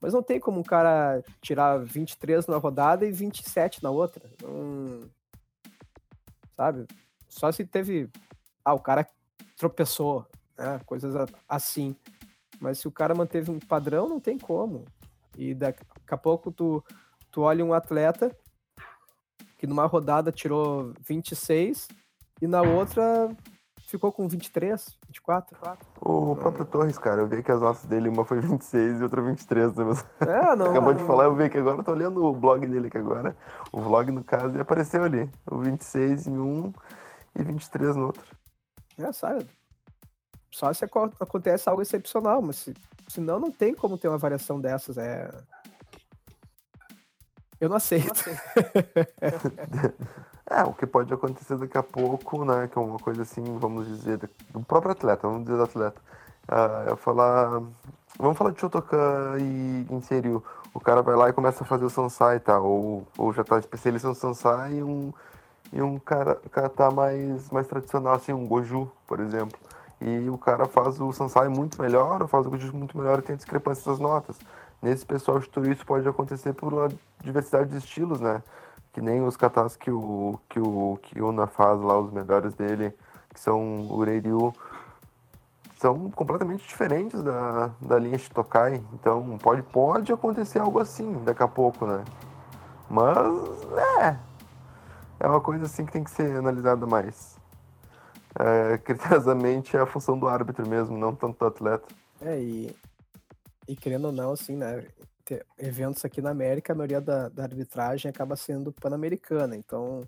[0.00, 4.28] Mas não tem como um cara tirar 23 na rodada e 27 na outra.
[4.42, 5.02] Não...
[6.56, 6.86] sabe?
[7.28, 8.10] Só se teve.
[8.64, 9.06] Ah, o cara
[9.56, 10.26] tropeçou,
[10.56, 10.80] né?
[10.86, 11.14] Coisas
[11.48, 11.94] assim.
[12.60, 14.84] Mas se o cara manteve um padrão, não tem como.
[15.36, 16.82] E daqui a pouco tu,
[17.30, 18.34] tu olha um atleta
[19.56, 21.88] que numa rodada tirou 26
[22.42, 23.30] e na outra
[23.86, 25.56] ficou com 23, 24.
[26.00, 29.22] O próprio Torres, cara, eu vi que as notas dele, uma foi 26 e outra
[29.22, 29.74] 23.
[29.74, 29.84] Né?
[30.20, 30.66] É, não.
[30.70, 33.36] Acabou de falar, eu vi que agora, eu tô olhando o blog dele aqui agora.
[33.72, 35.30] O vlog, no caso, e apareceu ali.
[35.50, 36.72] O 26 em um
[37.34, 38.36] e 23 no outro.
[38.98, 39.46] É, sabe?
[40.50, 42.74] Só se acontece algo excepcional, mas se,
[43.08, 44.98] senão não tem como ter uma variação dessas.
[44.98, 45.30] É.
[47.60, 48.28] Eu não aceito.
[48.28, 49.94] Eu não aceito.
[50.50, 52.68] é, o que pode acontecer daqui a pouco, né?
[52.68, 54.18] Que é uma coisa assim, vamos dizer,
[54.50, 56.00] do próprio atleta, vamos dizer do atleta.
[56.48, 57.62] Uh, eu falar.
[58.18, 60.40] Vamos falar de Shotokan e inserir.
[60.72, 62.58] O cara vai lá e começa a fazer o Sansai, tá?
[62.58, 65.12] Ou, ou já tá especialista no Sansai e um,
[65.72, 69.58] e um cara, cara tá mais, mais tradicional, assim, um Goju, por exemplo
[70.00, 73.22] e o cara faz o Sansai muito melhor, ou faz o Goju muito melhor e
[73.22, 74.38] tem discrepância das notas.
[74.82, 76.88] Nesse pessoal tudo isso pode acontecer por uma
[77.22, 78.42] diversidade de estilos, né?
[78.92, 82.94] Que nem os katas que o, que o Kyuna faz lá, os melhores dele,
[83.32, 84.52] que são o Reiryu,
[85.78, 88.82] são completamente diferentes da, da linha Shitokai.
[88.94, 92.04] Então pode, pode acontecer algo assim daqui a pouco, né?
[92.88, 93.16] Mas,
[94.00, 94.18] é.
[95.18, 97.36] É uma coisa assim que tem que ser analisada mais
[98.38, 101.86] é, criteriosamente é a função do árbitro mesmo, não tanto do atleta.
[102.20, 102.76] É, e,
[103.68, 104.86] e querendo ou não, assim, né?
[105.58, 110.02] Eventos aqui na América, a maioria da, da arbitragem acaba sendo pan-americana, então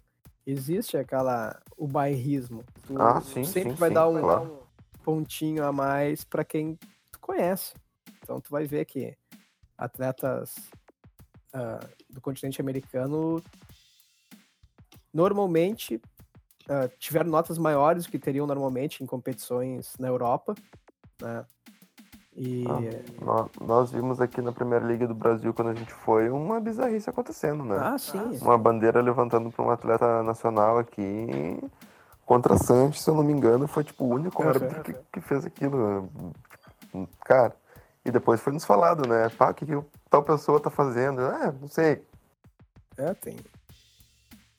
[0.46, 2.64] existe aquela o bairrismo.
[2.86, 4.42] Tu ah, sim, sempre sim, vai sim, dar um, claro.
[4.44, 6.78] um, pontinho a mais para quem
[7.10, 7.74] tu conhece.
[8.22, 9.16] Então tu vai ver que
[9.76, 10.54] atletas
[11.52, 13.42] uh, do continente americano
[15.12, 20.54] normalmente uh, tiveram notas maiores do que teriam normalmente em competições na Europa,
[21.20, 21.44] né?
[22.40, 22.64] E...
[23.26, 27.10] Ah, nós vimos aqui na Primeira Liga do Brasil, quando a gente foi, uma bizarrice
[27.10, 27.76] acontecendo, né?
[27.80, 28.38] Ah, sim.
[28.40, 31.58] Uma bandeira levantando para um atleta nacional aqui
[32.24, 35.44] contra Santos, se eu não me engano, foi tipo o único árbitro que, que, fez
[35.44, 36.08] aquilo.
[37.24, 37.56] Cara,
[38.04, 39.28] e depois foi nos falado, né?
[39.30, 39.76] Pá, o que, que
[40.08, 41.22] tal pessoa tá fazendo?
[41.22, 42.06] É, não sei.
[42.96, 43.36] É, tem,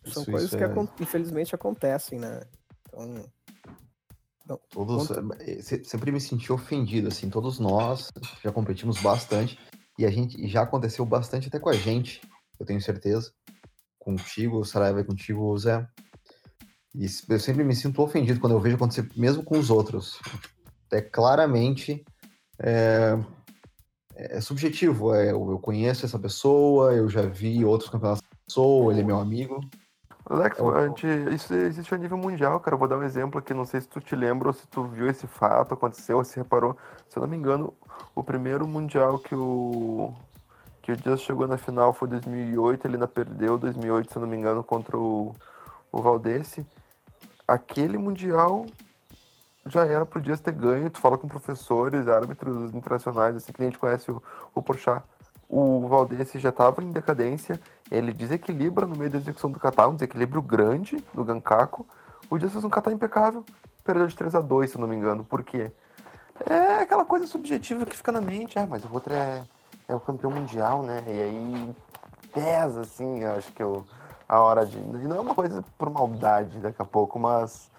[0.03, 1.03] são isso, coisas isso que é...
[1.03, 2.41] infelizmente acontecem, né?
[2.87, 3.23] Então.
[4.49, 5.43] Não, todos conta...
[5.43, 8.11] Eh, sempre me senti ofendido, assim, todos nós
[8.43, 9.59] já competimos bastante
[9.97, 12.19] e a gente já aconteceu bastante até com a gente,
[12.59, 13.31] eu tenho certeza.
[13.99, 15.87] Contigo, Saraiva contigo, Zé.
[16.95, 20.19] E eu sempre me sinto ofendido quando eu vejo acontecer, mesmo com os outros.
[20.91, 22.03] É claramente
[22.59, 23.15] é,
[24.15, 25.13] é subjetivo.
[25.13, 29.19] É, eu conheço essa pessoa, eu já vi outros campeonatos da pessoa, ele é meu
[29.19, 29.61] amigo.
[30.29, 32.75] Alex, a gente, isso existe a nível mundial, cara.
[32.75, 34.83] Eu vou dar um exemplo aqui, não sei se tu te lembra ou se tu
[34.83, 36.77] viu esse fato, aconteceu, ou se reparou.
[37.09, 37.73] Se eu não me engano,
[38.13, 40.13] o primeiro mundial que o
[40.83, 44.29] que o Dias chegou na final foi 2008, ele ainda perdeu 2008, se eu não
[44.29, 45.35] me engano, contra o,
[45.91, 46.65] o Valdesse.
[47.47, 48.65] Aquele mundial
[49.65, 53.65] já era pro Dias ter ganho, tu fala com professores, árbitros internacionais, assim, que a
[53.65, 54.21] gente conhece o,
[54.53, 55.03] o Porchat
[55.49, 59.95] o Valdez já estava em decadência, ele desequilibra no meio da execução do kata, um
[59.95, 61.85] desequilíbrio grande do Gankaku.
[62.29, 63.43] O Dias fez um kata impecável,
[63.83, 65.23] perdeu de 3 a 2 se eu não me engano.
[65.23, 65.71] Por quê?
[66.47, 69.43] É aquela coisa subjetiva que fica na mente, ah, mas o outro é,
[69.87, 71.03] é o campeão mundial, né?
[71.07, 71.75] E aí
[72.31, 73.83] pesa, assim, acho que eu,
[74.27, 74.79] a hora de.
[74.79, 77.71] Não é uma coisa por maldade daqui a pouco, mas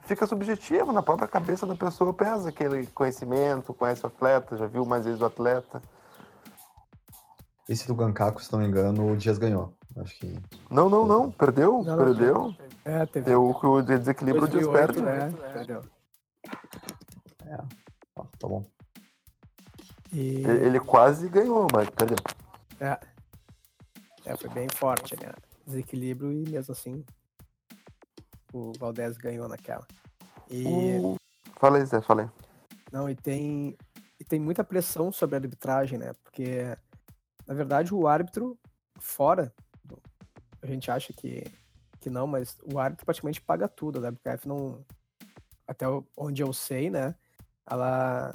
[0.00, 4.84] fica subjetivo, na própria cabeça da pessoa pesa aquele conhecimento, conhece o atleta, já viu
[4.84, 5.80] mais vezes o atleta.
[7.68, 9.72] Esse do Gankaku, se não me engano, o Dias ganhou.
[9.96, 10.38] Acho que.
[10.70, 11.30] Não, não, não.
[11.30, 11.82] Perdeu?
[11.82, 12.34] Não, perdeu.
[12.34, 13.26] Não, é, teve.
[13.26, 15.00] Deu o desequilíbrio, o Dias perde.
[15.00, 15.82] É, perdeu.
[17.46, 17.56] É,
[18.16, 18.64] tá bom.
[20.12, 20.42] E...
[20.44, 22.18] Ele quase ganhou, mas perdeu.
[22.80, 22.98] É.
[24.24, 25.32] É, foi bem forte, né?
[25.66, 27.04] Desequilíbrio e mesmo assim
[28.52, 29.86] o Valdez ganhou naquela.
[30.50, 30.64] E.
[30.98, 31.16] Uh,
[31.58, 32.28] falei, Zé, falei.
[32.92, 33.76] Não, e tem.
[34.20, 36.12] E tem muita pressão sobre a arbitragem, né?
[36.22, 36.76] Porque
[37.46, 38.58] na verdade, o árbitro
[38.98, 39.52] fora,
[40.60, 41.44] a gente acha que,
[42.00, 43.98] que não, mas o árbitro praticamente paga tudo.
[43.98, 44.84] A WPF não,
[45.66, 45.86] até
[46.16, 47.14] onde eu sei, né?
[47.68, 48.34] Ela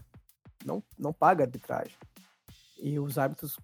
[0.66, 1.96] não, não paga arbitragem.
[2.80, 3.58] E os árbitros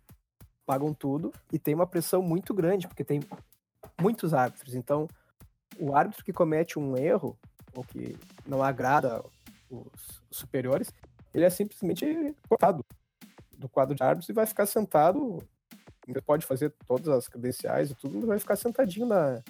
[0.65, 3.21] pagam tudo e tem uma pressão muito grande, porque tem
[4.01, 4.75] muitos árbitros.
[4.75, 5.07] Então,
[5.77, 7.37] o árbitro que comete um erro,
[7.75, 9.23] ou que não agrada
[9.69, 10.93] os superiores,
[11.33, 12.05] ele é simplesmente
[12.47, 12.85] cortado
[13.63, 15.41] do quadro de árbitros e vai ficar sentado.
[16.07, 19.41] Ainda pode fazer todas as credenciais e tudo, mas vai ficar sentadinho na,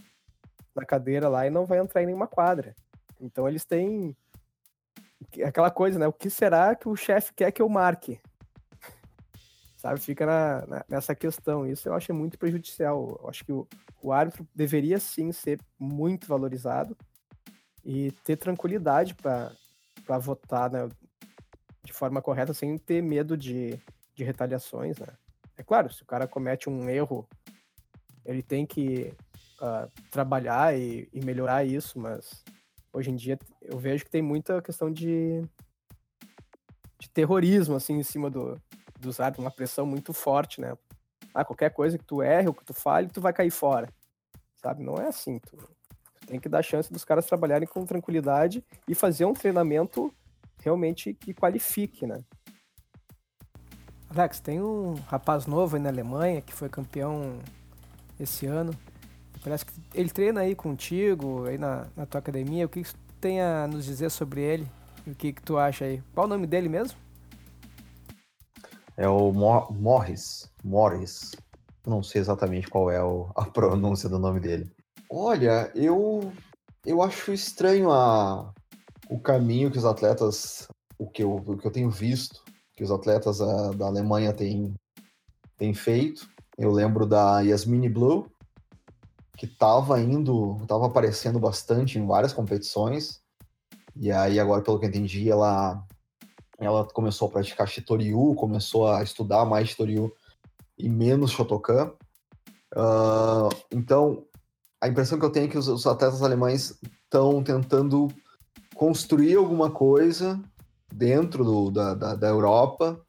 [0.75, 2.75] na cadeira lá e não vai entrar em nenhuma quadra.
[3.19, 4.15] Então eles têm
[5.43, 6.07] aquela coisa, né?
[6.07, 8.19] O que será que o chefe quer que eu marque?
[9.77, 11.65] Sabe, fica na, na, nessa questão.
[11.65, 13.19] Isso eu acho muito prejudicial.
[13.21, 13.67] Eu acho que o,
[14.01, 16.95] o árbitro deveria sim ser muito valorizado
[17.83, 20.87] e ter tranquilidade para votar né,
[21.83, 23.79] de forma correta, sem ter medo de,
[24.13, 24.97] de retaliações.
[24.97, 25.07] Né?
[25.57, 27.27] É claro, se o cara comete um erro,
[28.25, 29.13] ele tem que
[29.61, 32.43] uh, trabalhar e, e melhorar isso, mas
[32.91, 35.41] hoje em dia eu vejo que tem muita questão de,
[36.99, 38.59] de terrorismo assim em cima do,
[38.99, 40.77] dos árbitros, uma pressão muito forte, né?
[41.33, 43.89] Ah, qualquer coisa que tu erre ou que tu fale, tu vai cair fora.
[44.61, 44.83] Sabe?
[44.83, 45.39] Não é assim.
[45.39, 50.13] Tu, tu tem que dar chance dos caras trabalharem com tranquilidade e fazer um treinamento
[50.61, 52.23] realmente que qualifique, né?
[54.15, 57.39] Alex, tem um rapaz novo aí na Alemanha que foi campeão
[58.19, 58.73] esse ano.
[59.43, 62.65] Parece que ele treina aí contigo, aí na, na tua academia.
[62.65, 64.67] O que, que tu tem a nos dizer sobre ele?
[65.05, 66.01] E o que, que tu acha aí?
[66.13, 66.97] Qual o nome dele mesmo?
[68.95, 70.49] É o Mor Morris.
[70.63, 71.31] Morris.
[71.85, 74.71] Não sei exatamente qual é o, a pronúncia do nome dele.
[75.09, 76.31] Olha, eu
[76.85, 78.53] eu acho estranho a,
[79.09, 82.43] o caminho que os atletas, o que eu, o que eu tenho visto,
[82.75, 84.73] que os atletas a, da Alemanha têm,
[85.57, 86.27] têm feito.
[86.57, 88.27] Eu lembro da Yasmini Blue,
[89.37, 93.21] que estava indo, estava aparecendo bastante em várias competições.
[93.95, 95.83] E aí, agora, pelo que eu entendi, ela,
[96.59, 100.11] ela começou a praticar Shitoryu, começou a estudar mais Shitoryu
[100.77, 101.91] e menos Shotokan.
[102.75, 104.25] Uh, então,
[104.81, 108.07] a impressão que eu tenho é que os, os atletas alemães estão tentando
[108.75, 110.41] construir alguma coisa
[110.93, 113.01] dentro do, da, da, da, Europa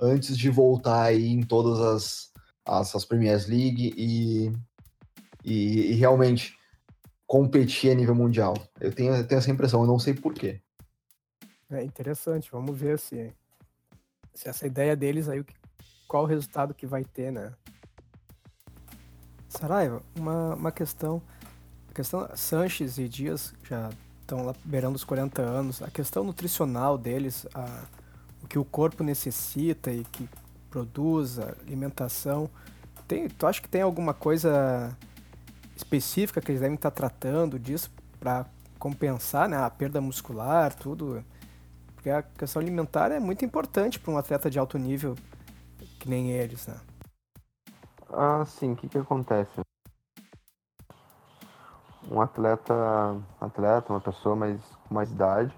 [0.00, 2.32] antes de voltar aí em todas as,
[2.64, 4.52] as, as Premier League e
[5.48, 6.56] e, e realmente
[7.26, 8.54] competir a nível mundial.
[8.80, 10.60] Eu tenho, eu tenho essa impressão, eu não sei porquê.
[11.70, 13.32] É interessante, vamos ver se,
[14.34, 15.44] se essa ideia deles aí,
[16.06, 17.52] qual o resultado que vai ter, né?
[19.48, 21.22] Saraiva, uma, uma questão.
[21.90, 23.90] A questão Sanches e Dias já
[24.28, 25.82] estão lá beirando os 40 anos.
[25.82, 27.84] A questão nutricional deles, a,
[28.42, 30.28] o que o corpo necessita e que
[30.70, 32.50] produz, a alimentação.
[33.06, 34.94] Tem, tu acha que tem alguma coisa
[35.74, 38.44] específica que eles devem estar tratando disso para
[38.78, 41.24] compensar né, a perda muscular, tudo.
[41.94, 45.16] Porque a questão alimentar é muito importante para um atleta de alto nível
[45.98, 46.76] que nem eles, né?
[48.10, 48.72] Ah, sim.
[48.72, 49.60] O que, que acontece?
[52.10, 52.74] Um atleta,
[53.40, 55.54] atleta, uma pessoa mais, com mais idade,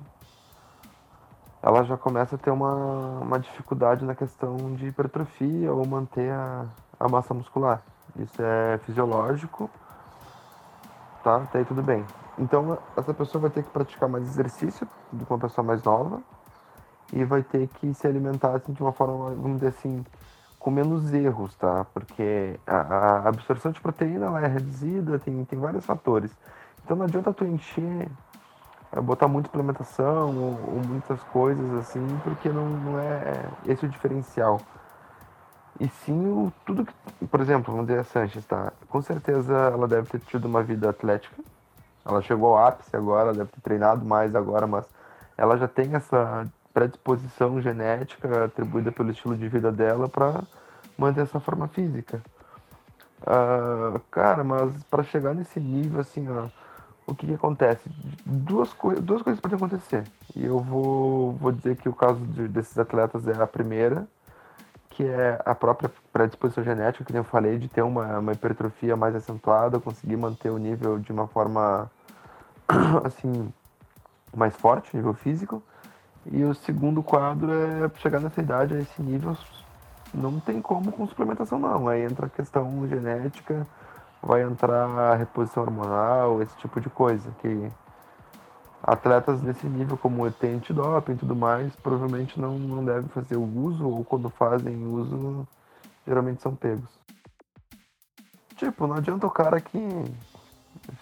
[1.63, 6.67] ela já começa a ter uma, uma dificuldade na questão de hipertrofia ou manter a,
[6.99, 7.83] a massa muscular.
[8.17, 9.71] Isso é fisiológico
[11.23, 11.37] tá?
[11.37, 12.05] Até aí tudo bem.
[12.39, 16.23] Então, essa pessoa vai ter que praticar mais exercício do que uma pessoa mais nova
[17.13, 20.05] e vai ter que se alimentar assim, de uma forma, vamos dizer assim,
[20.61, 21.87] com menos erros, tá?
[21.93, 26.31] Porque a, a absorção de proteína ela é reduzida, tem, tem vários fatores.
[26.85, 28.09] Então, não adianta tu encher,
[28.93, 33.89] é, botar muita implementação ou, ou, muitas coisas assim, porque não, não é esse o
[33.89, 34.61] diferencial.
[35.81, 36.93] E sim o, tudo que.
[37.27, 38.71] Por exemplo, vamos dizer a Sanches, tá?
[38.89, 41.43] Com certeza ela deve ter tido uma vida atlética.
[42.05, 44.85] Ela chegou ao ápice agora, deve ter treinado mais agora, mas
[45.39, 50.43] ela já tem essa predisposição genética atribuída pelo estilo de vida dela para
[50.97, 52.23] manter essa forma física.
[53.23, 56.49] Uh, cara, mas para chegar nesse nível, assim, ó,
[57.07, 57.83] o que, que acontece?
[58.25, 58.71] Duas,
[59.03, 60.05] duas coisas podem acontecer.
[60.35, 64.07] E eu vou, vou dizer que o caso de, desses atletas é a primeira,
[64.91, 69.15] que é a própria predisposição genética, que eu falei, de ter uma, uma hipertrofia mais
[69.15, 71.91] acentuada, conseguir manter o nível de uma forma,
[73.05, 73.53] assim,
[74.35, 75.63] mais forte, nível físico.
[76.27, 79.37] E o segundo quadro é chegar nessa idade, a esse nível,
[80.13, 81.89] não tem como com suplementação não.
[81.89, 83.67] Aí entra a questão genética,
[84.23, 87.71] vai entrar a reposição hormonal, esse tipo de coisa, que
[88.83, 93.45] atletas desse nível, como tem antidoping e tudo mais, provavelmente não, não devem fazer o
[93.45, 95.47] uso, ou quando fazem uso,
[96.07, 96.89] geralmente são pegos.
[98.57, 99.79] Tipo, não adianta o cara que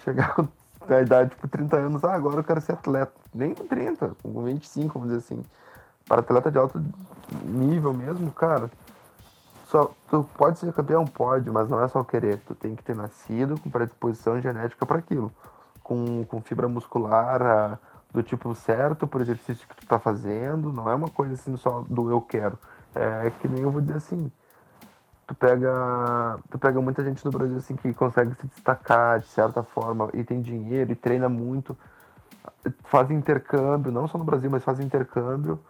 [0.05, 0.47] chegar com
[0.95, 3.12] a idade, tipo, 30 anos, ah, agora eu quero ser atleta.
[3.34, 5.43] Nem com 30, com 25, vamos dizer assim.
[6.07, 6.82] Para atleta de alto
[7.45, 8.70] nível mesmo, cara,
[9.66, 11.07] só, tu pode ser campeão?
[11.07, 12.41] Pode, mas não é só querer.
[12.47, 15.30] Tu tem que ter nascido com predisposição genética para aquilo
[15.89, 17.78] com, com fibra muscular a,
[18.12, 21.57] do tipo certo para o exercício que tu está fazendo, não é uma coisa assim
[21.57, 22.59] só do eu quero.
[22.95, 24.30] É que nem eu vou dizer assim,
[25.29, 29.62] tu pega, tu pega muita gente no Brasil assim que consegue se destacar de certa
[29.62, 31.76] forma e tem dinheiro e treina muito,
[32.85, 35.61] faz intercâmbio, não só no Brasil, mas faz intercâmbio.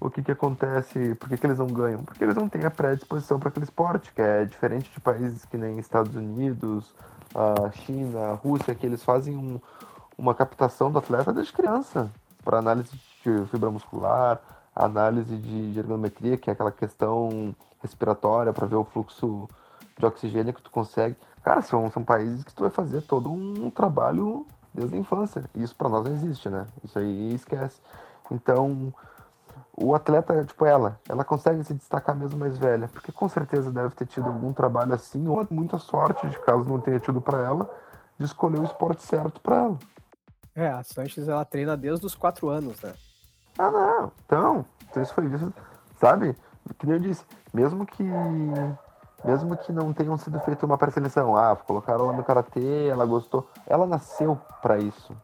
[0.00, 1.14] O que que acontece?
[1.16, 2.02] Por que, que eles não ganham?
[2.04, 5.56] Porque eles não têm a predisposição para aquele esporte, que é diferente de países que
[5.56, 6.92] nem Estados Unidos,
[7.34, 9.60] a China, a Rússia, que eles fazem um,
[10.16, 12.10] uma captação do atleta desde criança
[12.44, 12.90] para análise
[13.24, 14.40] de fibra muscular,
[14.74, 19.48] análise de, de ergometria, que é aquela questão respiratória para ver o fluxo
[19.98, 21.16] de oxigênio que tu consegue.
[21.42, 25.44] Cara, são, são países que tu vai fazer todo um trabalho desde a infância.
[25.54, 26.66] Isso para nós não existe, né?
[26.84, 27.80] Isso aí esquece.
[28.30, 28.94] Então,
[29.76, 33.94] o atleta, tipo ela, ela consegue se destacar mesmo mais velha, porque com certeza deve
[33.94, 37.70] ter tido algum trabalho assim, ou muita sorte, de caso não tenha tido para ela,
[38.18, 39.78] de escolher o esporte certo para ela.
[40.54, 42.92] É, a Sanches ela treina desde os quatro anos, né?
[43.58, 44.12] Ah, não.
[44.26, 45.52] Então, então isso foi isso,
[45.98, 46.36] sabe?
[46.78, 48.04] Que nem eu disse, mesmo que
[49.24, 53.48] mesmo que não tenham sido feita uma pré-seleção, ah, colocaram ela no karatê, ela gostou,
[53.66, 55.14] ela nasceu para isso.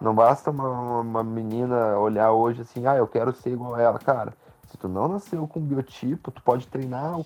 [0.00, 3.98] Não basta uma, uma menina olhar hoje assim, ah, eu quero ser igual a ela,
[3.98, 4.32] cara.
[4.68, 7.20] Se tu não nasceu com biotipo, tu pode treinar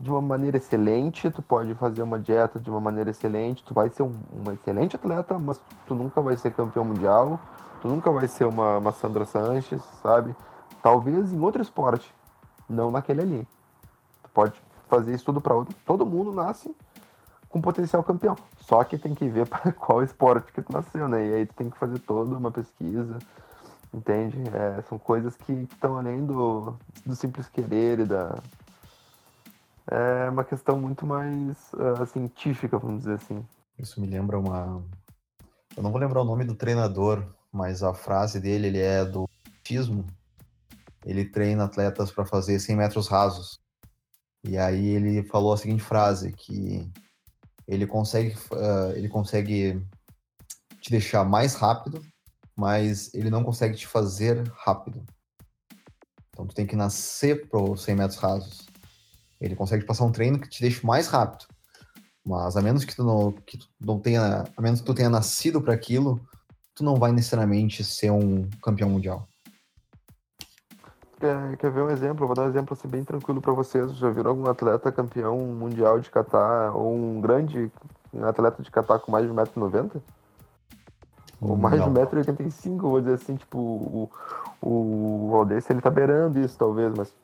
[0.00, 3.88] de uma maneira excelente, tu pode fazer uma dieta de uma maneira excelente, tu vai
[3.90, 4.12] ser um,
[4.52, 7.38] excelente atleta, mas tu nunca vai ser campeão mundial,
[7.80, 10.34] tu nunca vai ser uma, uma Sandra Sanches, sabe?
[10.82, 12.12] Talvez em outro esporte,
[12.72, 13.48] não naquele ali.
[14.22, 15.74] Tu pode fazer isso tudo para outro.
[15.86, 16.74] Todo mundo nasce
[17.48, 18.36] com potencial campeão.
[18.60, 21.28] Só que tem que ver para qual esporte que tu nasceu, né?
[21.28, 23.18] E aí tu tem que fazer toda uma pesquisa,
[23.92, 24.38] entende?
[24.52, 28.38] É, são coisas que estão além do, do simples querer e da.
[29.90, 33.44] É uma questão muito mais uh, científica, vamos dizer assim.
[33.78, 34.82] Isso me lembra uma.
[35.76, 39.28] Eu não vou lembrar o nome do treinador, mas a frase dele ele é do
[39.46, 40.06] autismo
[41.04, 43.60] ele treina atletas para fazer 100 metros rasos.
[44.44, 46.90] E aí ele falou a seguinte frase, que
[47.66, 49.80] ele consegue, uh, ele consegue
[50.80, 52.02] te deixar mais rápido,
[52.56, 55.04] mas ele não consegue te fazer rápido.
[56.30, 58.66] Então tu tem que nascer para 100 metros rasos.
[59.40, 61.46] Ele consegue passar um treino que te deixe mais rápido.
[62.24, 65.10] Mas a menos que tu não, que tu não tenha, a menos que tu tenha
[65.10, 66.20] nascido para aquilo,
[66.74, 69.28] tu não vai necessariamente ser um campeão mundial.
[71.22, 72.26] Quer, quer ver um exemplo?
[72.26, 73.94] vou dar um exemplo assim, bem tranquilo para vocês.
[73.94, 77.70] Já viram algum atleta campeão mundial de catar ou um grande
[78.24, 80.02] atleta de catar com mais de 1,90m?
[81.40, 81.92] Ou mais Não.
[81.92, 84.10] de 1,85m, vou dizer assim, tipo, o,
[84.60, 87.14] o Valdez, ele tá beirando isso talvez, mas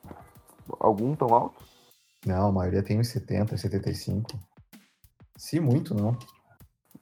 [0.79, 1.61] algum tão alto?
[2.25, 4.31] Não, a maioria tem uns 70, 75.
[5.35, 6.17] Se muito, não.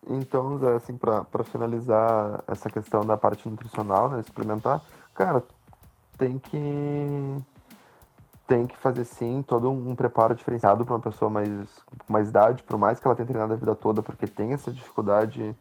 [0.10, 4.82] Então, assim, para finalizar essa questão da parte nutricional, né, suplementar,
[5.14, 5.44] cara,
[6.18, 7.44] tem que
[8.48, 11.52] tem que fazer sim todo um preparo diferenciado para uma pessoa mais
[11.86, 14.72] com mais idade, por mais que ela tenha treinado a vida toda, porque tem essa
[14.72, 15.56] dificuldade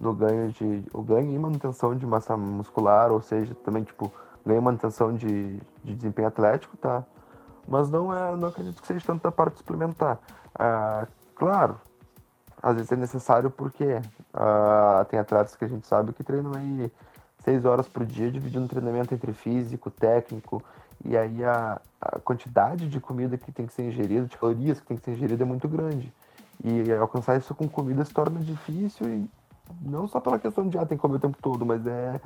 [0.00, 4.10] no ganho de o ganho e manutenção de massa muscular, ou seja, também tipo
[4.46, 7.04] ganho e manutenção de, de desempenho atlético, tá?
[7.68, 10.18] Mas não é, não acredito que seja tanto da parte suplementar.
[10.54, 11.80] Ah, claro,
[12.62, 14.00] às vezes é necessário porque
[14.32, 16.90] ah, tem atletas que a gente sabe que treinam aí
[17.44, 20.62] seis horas por dia, dividindo treinamento entre físico, técnico,
[21.04, 24.86] e aí a, a, quantidade de comida que tem que ser ingerida, de calorias que
[24.86, 26.12] tem que ser ingerida é muito grande.
[26.62, 29.30] E alcançar isso com comida se torna difícil, e
[29.80, 32.20] não só pela questão de, ah, tem que comer o tempo todo, mas é.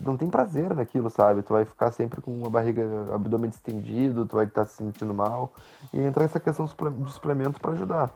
[0.00, 1.42] Não tem prazer naquilo, sabe?
[1.42, 2.82] Tu vai ficar sempre com uma barriga,
[3.14, 5.52] abdômen distendido, tu vai estar se sentindo mal.
[5.92, 8.10] E entra essa questão de suplemento para ajudar.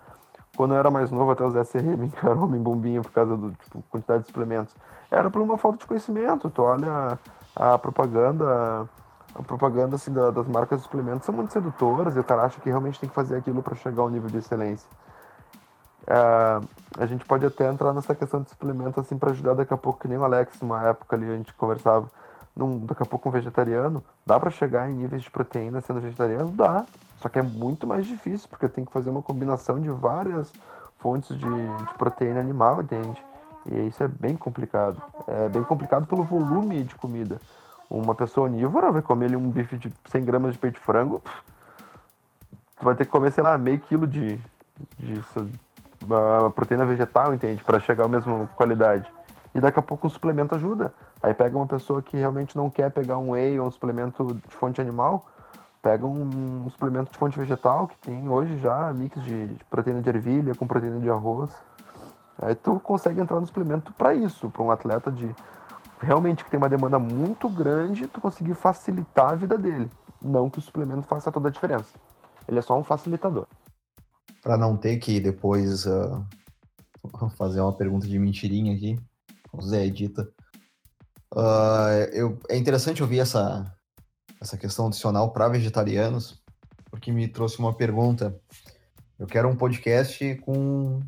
[0.56, 3.36] Quando eu era mais novo, até o Zé Serrê me encarou homem bombinha por causa
[3.36, 4.74] do tipo, quantidade de suplementos.
[5.10, 6.48] Era por uma falta de conhecimento.
[6.50, 7.18] Tu olha
[7.56, 8.88] a, propaganda,
[9.34, 12.60] a propaganda assim, da, das marcas de suplementos são muito sedutoras e o cara acha
[12.60, 14.88] que realmente tem que fazer aquilo para chegar ao nível de excelência.
[16.06, 16.60] É,
[16.98, 20.00] a gente pode até entrar nessa questão de suplemento assim para ajudar daqui a pouco,
[20.00, 22.08] que nem o Alex, uma época ali a gente conversava,
[22.56, 26.50] num, daqui a pouco um vegetariano, dá para chegar em níveis de proteína sendo vegetariano?
[26.50, 26.84] Dá.
[27.18, 30.50] Só que é muito mais difícil, porque tem que fazer uma combinação de várias
[30.98, 33.22] fontes de, de proteína animal, entende?
[33.66, 35.02] E isso é bem complicado.
[35.26, 37.40] É bem complicado pelo volume de comida.
[37.88, 41.20] Uma pessoa onívora vai comer ali um bife de 100 gramas de peito de frango,
[42.78, 44.38] tu vai ter que comer, sei lá, meio quilo de,
[44.98, 45.24] de, de
[46.54, 47.62] proteína vegetal, entende?
[47.62, 49.10] Para chegar à mesma qualidade.
[49.54, 50.94] E daqui a pouco um suplemento ajuda.
[51.22, 54.56] Aí pega uma pessoa que realmente não quer pegar um whey ou um suplemento de
[54.56, 55.26] fonte animal,
[55.82, 60.00] pega um, um suplemento de fonte vegetal que tem hoje já mix de, de, proteína
[60.00, 61.50] de ervilha com proteína de arroz.
[62.42, 65.34] Aí tu consegue entrar no suplemento para isso, para um atleta de
[66.00, 69.90] realmente que tem uma demanda muito grande, tu conseguir facilitar a vida dele.
[70.22, 71.88] Não que o suplemento faça toda a diferença.
[72.48, 73.46] ele é só um facilitador.
[74.42, 76.24] Para não ter que depois uh,
[77.36, 78.98] fazer uma pergunta de mentirinha aqui,
[79.52, 80.28] o Zé edita.
[81.34, 83.72] Uh, eu, é interessante ouvir essa,
[84.40, 86.42] essa questão adicional para vegetarianos,
[86.90, 88.34] porque me trouxe uma pergunta.
[89.18, 91.00] Eu quero um podcast com,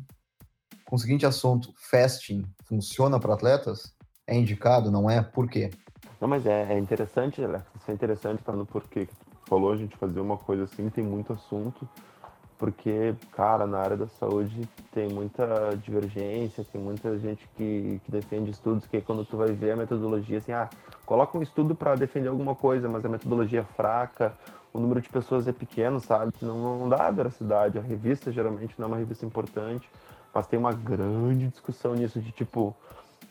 [0.85, 3.93] com o seguinte assunto: fasting funciona para atletas?
[4.25, 4.89] É indicado?
[4.89, 5.21] Não é?
[5.21, 5.69] Por quê?
[6.19, 7.65] Não, mas é, é interessante, Alex.
[7.79, 10.89] Isso é interessante para no porquê que tu falou a gente fazer uma coisa assim,
[10.89, 11.87] tem muito assunto,
[12.57, 14.61] porque, cara, na área da saúde
[14.93, 19.71] tem muita divergência, tem muita gente que, que defende estudos que quando tu vai ver
[19.71, 20.69] a metodologia, assim, ah,
[21.05, 24.33] coloca um estudo para defender alguma coisa, mas a metodologia é fraca,
[24.71, 26.31] o número de pessoas é pequeno, sabe?
[26.41, 27.77] Não, não dá veracidade.
[27.77, 29.89] A revista geralmente não é uma revista importante,
[30.33, 32.75] mas tem uma grande discussão nisso de tipo,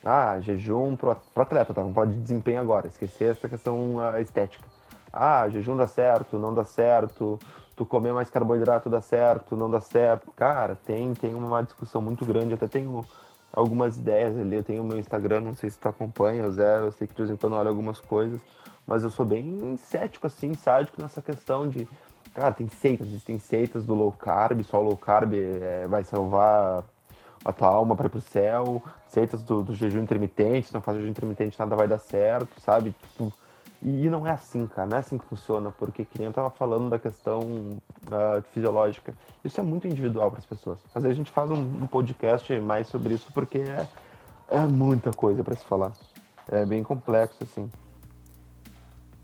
[0.04, 1.82] ah, jejum pro, pro atleta, tá?
[1.82, 4.64] Não pode de desempenho agora, esquecer essa questão uh, estética.
[5.12, 7.38] Ah, jejum dá certo, não dá certo,
[7.76, 10.30] tu comer mais carboidrato dá certo, não dá certo.
[10.32, 13.04] Cara, tem, tem uma discussão muito grande, até tenho
[13.52, 16.92] algumas ideias ali, eu tenho o meu Instagram, não sei se tu acompanha, Zé, eu
[16.92, 18.40] sei que de vez em quando olha algumas coisas,
[18.86, 21.86] mas eu sou bem cético, assim, sádico nessa questão de,
[22.34, 26.82] cara, tem seitas, existem seitas do low carb, só low carb é, vai salvar
[27.44, 30.98] a tua alma para ir pro céu, seitas do, do jejum intermitente, se não faz
[30.98, 32.94] jejum intermitente nada vai dar certo, sabe?
[33.02, 33.32] Tipo,
[33.84, 36.50] e não é assim, cara, não é assim que funciona, porque que nem eu tava
[36.50, 39.12] falando da questão uh, fisiológica,
[39.44, 40.78] isso é muito individual para as pessoas.
[40.94, 43.88] Às vezes a gente faz um, um, podcast mais sobre isso porque é,
[44.48, 45.92] é muita coisa para se falar.
[46.48, 47.68] É bem complexo, assim.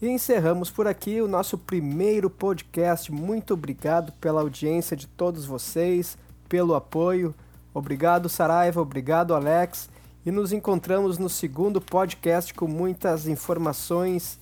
[0.03, 3.13] E encerramos por aqui o nosso primeiro podcast.
[3.13, 6.19] Muito obrigado pela audiência de todos vocês,
[6.49, 7.33] pelo apoio.
[7.79, 8.81] Obrigado, Saraiva.
[8.81, 9.89] Obrigado, Alex.
[10.27, 14.39] E nos encontramos no segundo podcast com muitas informações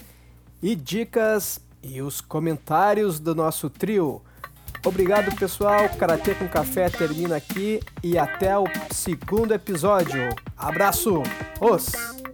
[0.62, 4.22] e dicas e os comentários do nosso trio.
[4.84, 5.88] Obrigado, pessoal.
[5.98, 10.28] Karatê com Café termina aqui e até o segundo episódio.
[10.56, 11.22] Abraço!
[11.60, 12.25] Os!